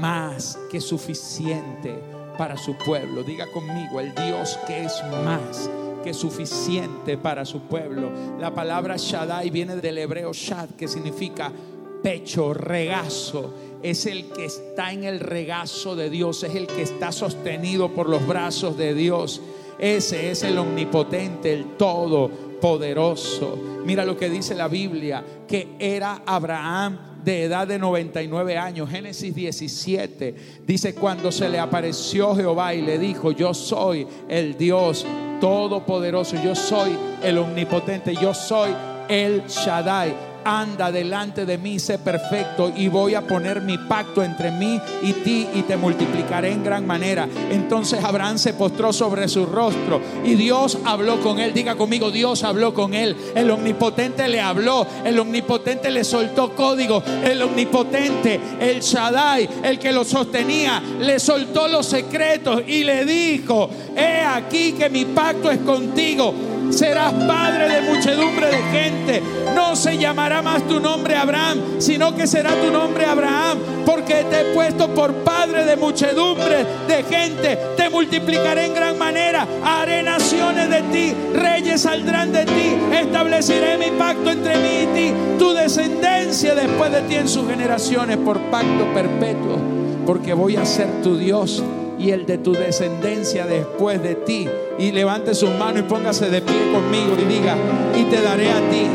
más 0.00 0.58
que 0.70 0.80
suficiente 0.80 1.98
para 2.36 2.56
su 2.56 2.76
pueblo. 2.76 3.22
Diga 3.24 3.46
conmigo, 3.52 4.00
el 4.00 4.14
Dios 4.14 4.58
que 4.66 4.84
es 4.84 5.02
más 5.24 5.68
que 6.04 6.14
suficiente 6.14 7.18
para 7.18 7.44
su 7.44 7.62
pueblo. 7.62 8.10
La 8.38 8.54
palabra 8.54 8.94
Shaddai 8.96 9.50
viene 9.50 9.76
del 9.76 9.98
hebreo 9.98 10.32
Shad, 10.32 10.70
que 10.70 10.86
significa 10.86 11.52
pecho, 12.02 12.54
regazo. 12.54 13.54
Es 13.82 14.06
el 14.06 14.26
que 14.26 14.46
está 14.46 14.92
en 14.92 15.04
el 15.04 15.20
regazo 15.20 15.94
de 15.94 16.10
Dios, 16.10 16.42
es 16.42 16.54
el 16.54 16.66
que 16.66 16.82
está 16.82 17.12
sostenido 17.12 17.90
por 17.90 18.08
los 18.08 18.26
brazos 18.26 18.76
de 18.76 18.94
Dios. 18.94 19.40
Ese 19.78 20.30
es 20.30 20.42
el 20.42 20.58
omnipotente, 20.58 21.52
el 21.52 21.76
todopoderoso. 21.76 23.56
Mira 23.84 24.04
lo 24.04 24.16
que 24.16 24.28
dice 24.28 24.54
la 24.54 24.66
Biblia, 24.66 25.24
que 25.46 25.76
era 25.78 26.22
Abraham 26.26 26.98
de 27.24 27.44
edad 27.44 27.68
de 27.68 27.78
99 27.78 28.58
años. 28.58 28.90
Génesis 28.90 29.34
17 29.34 30.34
dice, 30.66 30.94
cuando 30.94 31.30
se 31.30 31.48
le 31.48 31.58
apareció 31.58 32.34
Jehová 32.34 32.74
y 32.74 32.82
le 32.82 32.98
dijo, 32.98 33.30
yo 33.30 33.54
soy 33.54 34.06
el 34.28 34.56
Dios 34.56 35.06
todopoderoso, 35.40 36.36
yo 36.42 36.54
soy 36.54 36.96
el 37.22 37.38
omnipotente, 37.38 38.14
yo 38.14 38.34
soy 38.34 38.70
el 39.08 39.44
Shaddai 39.46 40.27
anda 40.48 40.90
delante 40.90 41.44
de 41.44 41.58
mí, 41.58 41.78
sé 41.78 41.98
perfecto 41.98 42.72
y 42.74 42.88
voy 42.88 43.14
a 43.14 43.26
poner 43.26 43.60
mi 43.60 43.76
pacto 43.76 44.22
entre 44.22 44.50
mí 44.50 44.80
y 45.02 45.12
ti 45.12 45.46
y 45.54 45.62
te 45.62 45.76
multiplicaré 45.76 46.52
en 46.52 46.64
gran 46.64 46.86
manera. 46.86 47.28
Entonces 47.50 48.02
Abraham 48.02 48.38
se 48.38 48.54
postró 48.54 48.92
sobre 48.92 49.28
su 49.28 49.44
rostro 49.44 50.00
y 50.24 50.34
Dios 50.34 50.78
habló 50.84 51.20
con 51.20 51.38
él. 51.38 51.52
Diga 51.52 51.76
conmigo, 51.76 52.10
Dios 52.10 52.44
habló 52.44 52.72
con 52.72 52.94
él. 52.94 53.16
El 53.34 53.50
omnipotente 53.50 54.26
le 54.28 54.40
habló, 54.40 54.86
el 55.04 55.18
omnipotente 55.18 55.90
le 55.90 56.04
soltó 56.04 56.54
código, 56.54 57.02
el 57.24 57.42
omnipotente, 57.42 58.40
el 58.60 58.80
Shaddai, 58.80 59.48
el 59.62 59.78
que 59.78 59.92
lo 59.92 60.04
sostenía, 60.04 60.82
le 61.00 61.20
soltó 61.20 61.68
los 61.68 61.86
secretos 61.86 62.62
y 62.66 62.84
le 62.84 63.04
dijo, 63.04 63.68
he 63.96 64.22
aquí 64.22 64.72
que 64.72 64.88
mi 64.88 65.04
pacto 65.04 65.50
es 65.50 65.58
contigo 65.58 66.32
serás 66.70 67.12
padre 67.12 67.68
de 67.68 67.82
muchedumbre 67.82 68.46
de 68.46 68.62
gente. 68.62 69.22
No 69.54 69.76
se 69.76 69.96
llamará 69.96 70.42
más 70.42 70.66
tu 70.66 70.80
nombre 70.80 71.16
Abraham, 71.16 71.58
sino 71.78 72.14
que 72.14 72.26
será 72.26 72.54
tu 72.54 72.70
nombre 72.70 73.04
Abraham, 73.04 73.58
porque 73.86 74.24
te 74.30 74.40
he 74.40 74.54
puesto 74.54 74.88
por 74.94 75.12
padre 75.24 75.64
de 75.64 75.76
muchedumbre 75.76 76.64
de 76.86 77.02
gente. 77.04 77.58
Te 77.76 77.90
multiplicaré 77.90 78.66
en 78.66 78.74
gran 78.74 78.98
manera, 78.98 79.46
haré 79.64 80.02
naciones 80.02 80.68
de 80.70 80.82
ti, 80.82 81.14
reyes 81.34 81.82
saldrán 81.82 82.32
de 82.32 82.44
ti, 82.44 82.76
estableceré 82.92 83.78
mi 83.78 83.90
pacto 83.98 84.30
entre 84.30 84.56
mí 84.56 84.82
y 84.82 84.86
ti, 84.94 85.14
tu 85.38 85.52
descendencia 85.52 86.54
después 86.54 86.92
de 86.92 87.02
ti 87.02 87.14
en 87.16 87.28
sus 87.28 87.48
generaciones 87.48 88.16
por 88.18 88.38
pacto 88.50 88.92
perpetuo, 88.94 89.58
porque 90.06 90.34
voy 90.34 90.56
a 90.56 90.64
ser 90.64 91.02
tu 91.02 91.16
Dios 91.16 91.62
y 91.98 92.10
el 92.10 92.26
de 92.26 92.38
tu 92.38 92.52
descendencia 92.52 93.46
después 93.46 94.02
de 94.02 94.14
ti. 94.14 94.48
Y 94.78 94.92
levante 94.92 95.34
sus 95.34 95.50
manos 95.50 95.80
y 95.80 95.82
póngase 95.82 96.30
de 96.30 96.40
pie 96.40 96.72
conmigo 96.72 97.16
y 97.20 97.24
diga, 97.24 97.56
y 97.96 98.04
te 98.04 98.22
daré 98.22 98.50
a 98.50 98.70
ti. 98.70 98.86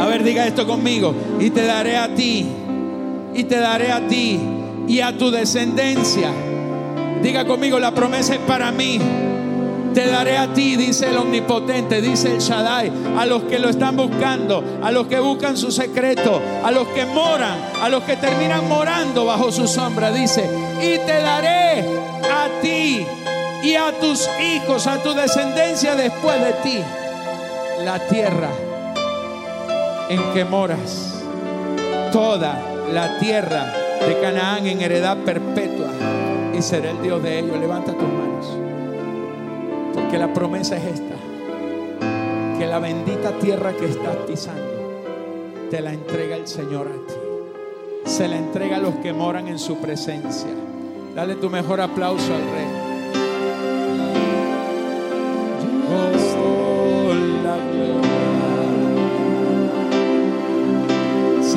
A 0.00 0.06
ver, 0.06 0.24
diga 0.24 0.46
esto 0.46 0.66
conmigo. 0.66 1.14
Y 1.38 1.50
te 1.50 1.64
daré 1.64 1.96
a 1.96 2.14
ti. 2.14 2.46
Y 3.34 3.44
te 3.44 3.58
daré 3.58 3.92
a 3.92 4.06
ti 4.08 4.40
y 4.88 5.00
a 5.00 5.16
tu 5.16 5.30
descendencia. 5.30 6.30
Diga 7.22 7.46
conmigo, 7.46 7.78
la 7.78 7.94
promesa 7.94 8.34
es 8.34 8.40
para 8.40 8.72
mí. 8.72 8.98
Te 9.94 10.06
daré 10.06 10.38
a 10.38 10.52
ti, 10.52 10.76
dice 10.76 11.10
el 11.10 11.18
omnipotente, 11.18 12.00
dice 12.00 12.32
el 12.32 12.38
Shaddai, 12.38 12.90
a 13.18 13.26
los 13.26 13.42
que 13.42 13.58
lo 13.58 13.68
están 13.68 13.94
buscando, 13.94 14.64
a 14.82 14.90
los 14.90 15.06
que 15.06 15.20
buscan 15.20 15.56
su 15.56 15.70
secreto, 15.70 16.40
a 16.64 16.70
los 16.70 16.88
que 16.88 17.04
moran, 17.04 17.58
a 17.82 17.90
los 17.90 18.02
que 18.04 18.16
terminan 18.16 18.66
morando 18.70 19.26
bajo 19.26 19.52
su 19.52 19.68
sombra, 19.68 20.10
dice, 20.10 20.48
y 20.80 20.98
te 21.06 21.20
daré 21.20 21.80
a 22.22 22.48
ti 22.62 23.06
y 23.62 23.76
a 23.76 23.92
tus 24.00 24.28
hijos, 24.40 24.86
a 24.86 25.02
tu 25.02 25.14
descendencia 25.14 25.94
después 25.94 26.40
de 26.40 26.52
ti, 26.64 26.80
la 27.84 27.98
tierra 28.08 28.50
en 30.08 30.20
que 30.34 30.44
moras, 30.44 31.22
toda 32.12 32.60
la 32.92 33.18
tierra 33.18 33.72
de 34.06 34.20
Canaán 34.20 34.66
en 34.66 34.80
heredad 34.80 35.16
perpetua, 35.18 35.88
y 36.56 36.60
seré 36.60 36.90
el 36.90 37.02
Dios 37.02 37.22
de 37.22 37.38
ellos. 37.38 37.58
Levanta 37.58 37.92
tus 37.92 38.02
manos. 38.02 38.46
Porque 39.94 40.18
la 40.18 40.32
promesa 40.32 40.76
es 40.76 40.84
esta, 40.84 41.14
que 42.58 42.66
la 42.66 42.78
bendita 42.78 43.30
tierra 43.38 43.72
que 43.72 43.86
estás 43.86 44.16
pisando, 44.26 44.72
te 45.70 45.80
la 45.80 45.92
entrega 45.92 46.36
el 46.36 46.46
Señor 46.46 46.88
a 46.88 47.06
ti. 47.08 47.14
Se 48.04 48.28
la 48.28 48.36
entrega 48.36 48.76
a 48.76 48.80
los 48.80 48.96
que 48.96 49.12
moran 49.12 49.48
en 49.48 49.58
su 49.58 49.78
presencia. 49.78 50.50
Dale 51.14 51.36
tu 51.36 51.48
mejor 51.48 51.80
aplauso 51.80 52.34
al 52.34 52.40
Rey. 52.40 52.81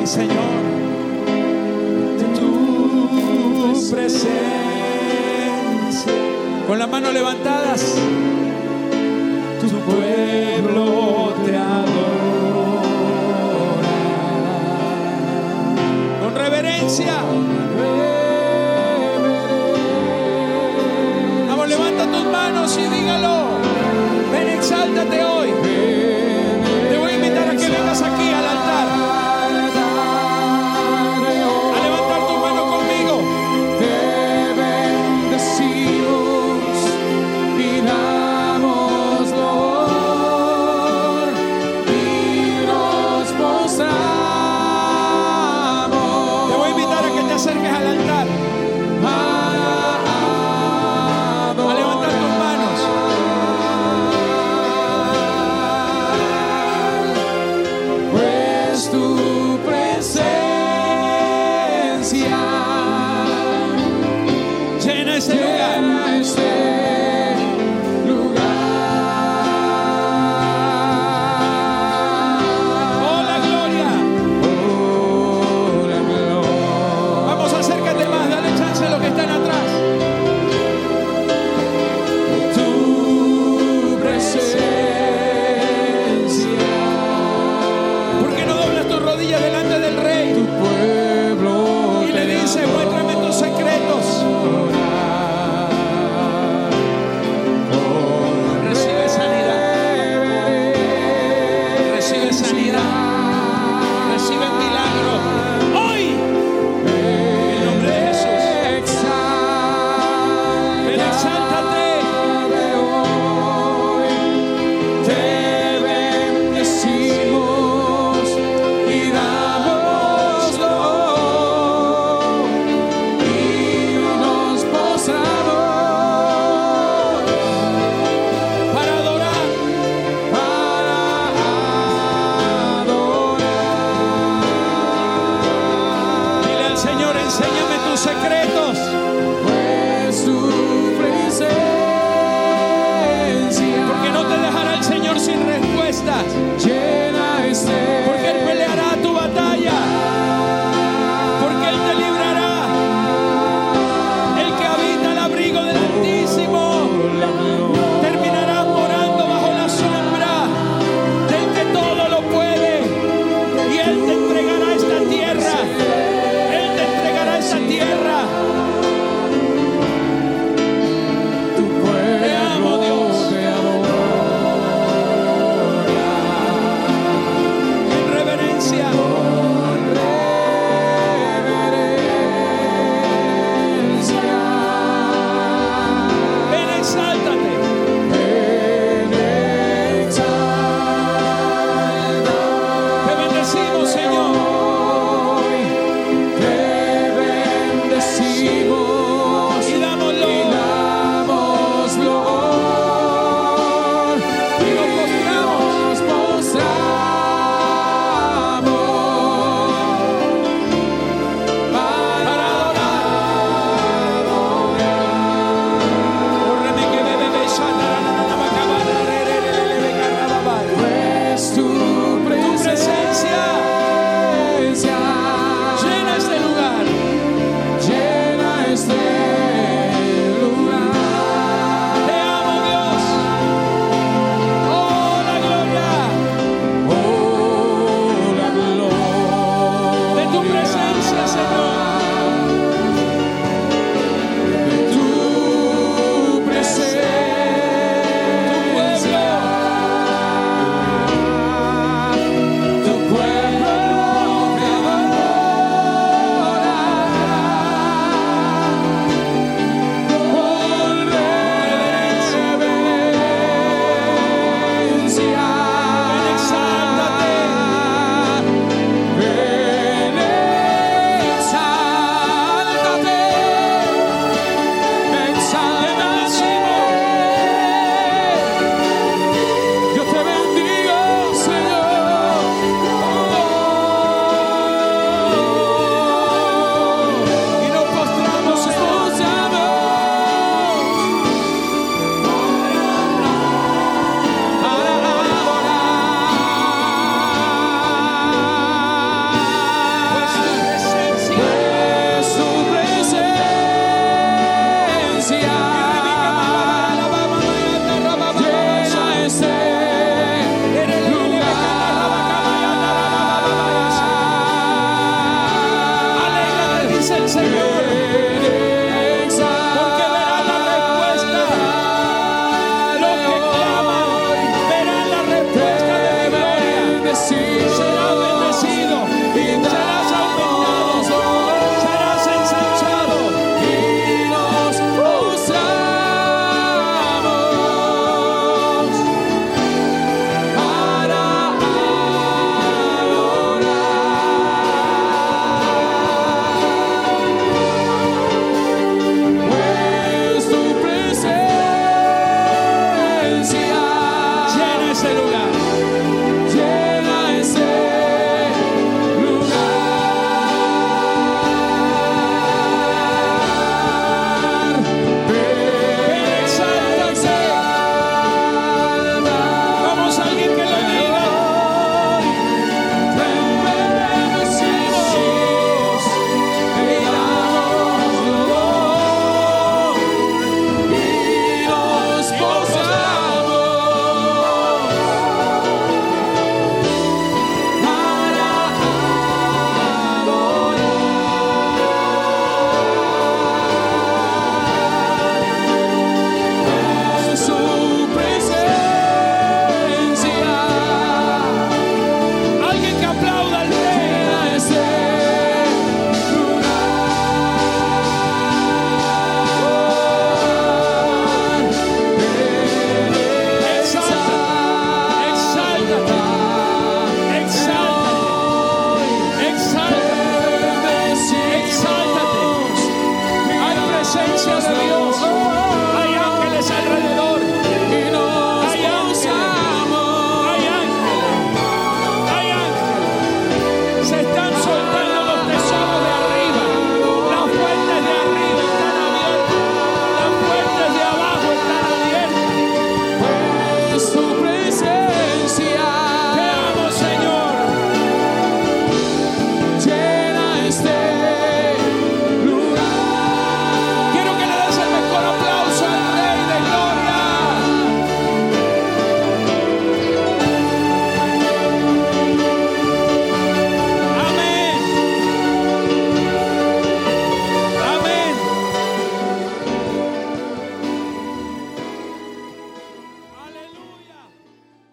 Señor. 0.06 0.36
Tu 2.38 3.90
presencia. 3.90 4.32
Con 6.68 6.78
las 6.78 6.88
manos 6.88 7.12
levantadas. 7.12 7.96
Tu 9.60 9.68
pueblo 9.80 11.34
te 11.44 11.56
adora. 11.56 12.82
Con 16.22 16.34
reverencia. 16.36 17.14
Vamos, 21.48 21.68
levanta 21.68 22.06
tus 22.06 22.24
manos 22.30 22.78
y 22.78 22.86
dígalo. 22.94 23.58
Ven, 24.30 24.48
exáltate 24.50 25.24
hoy. 25.24 25.35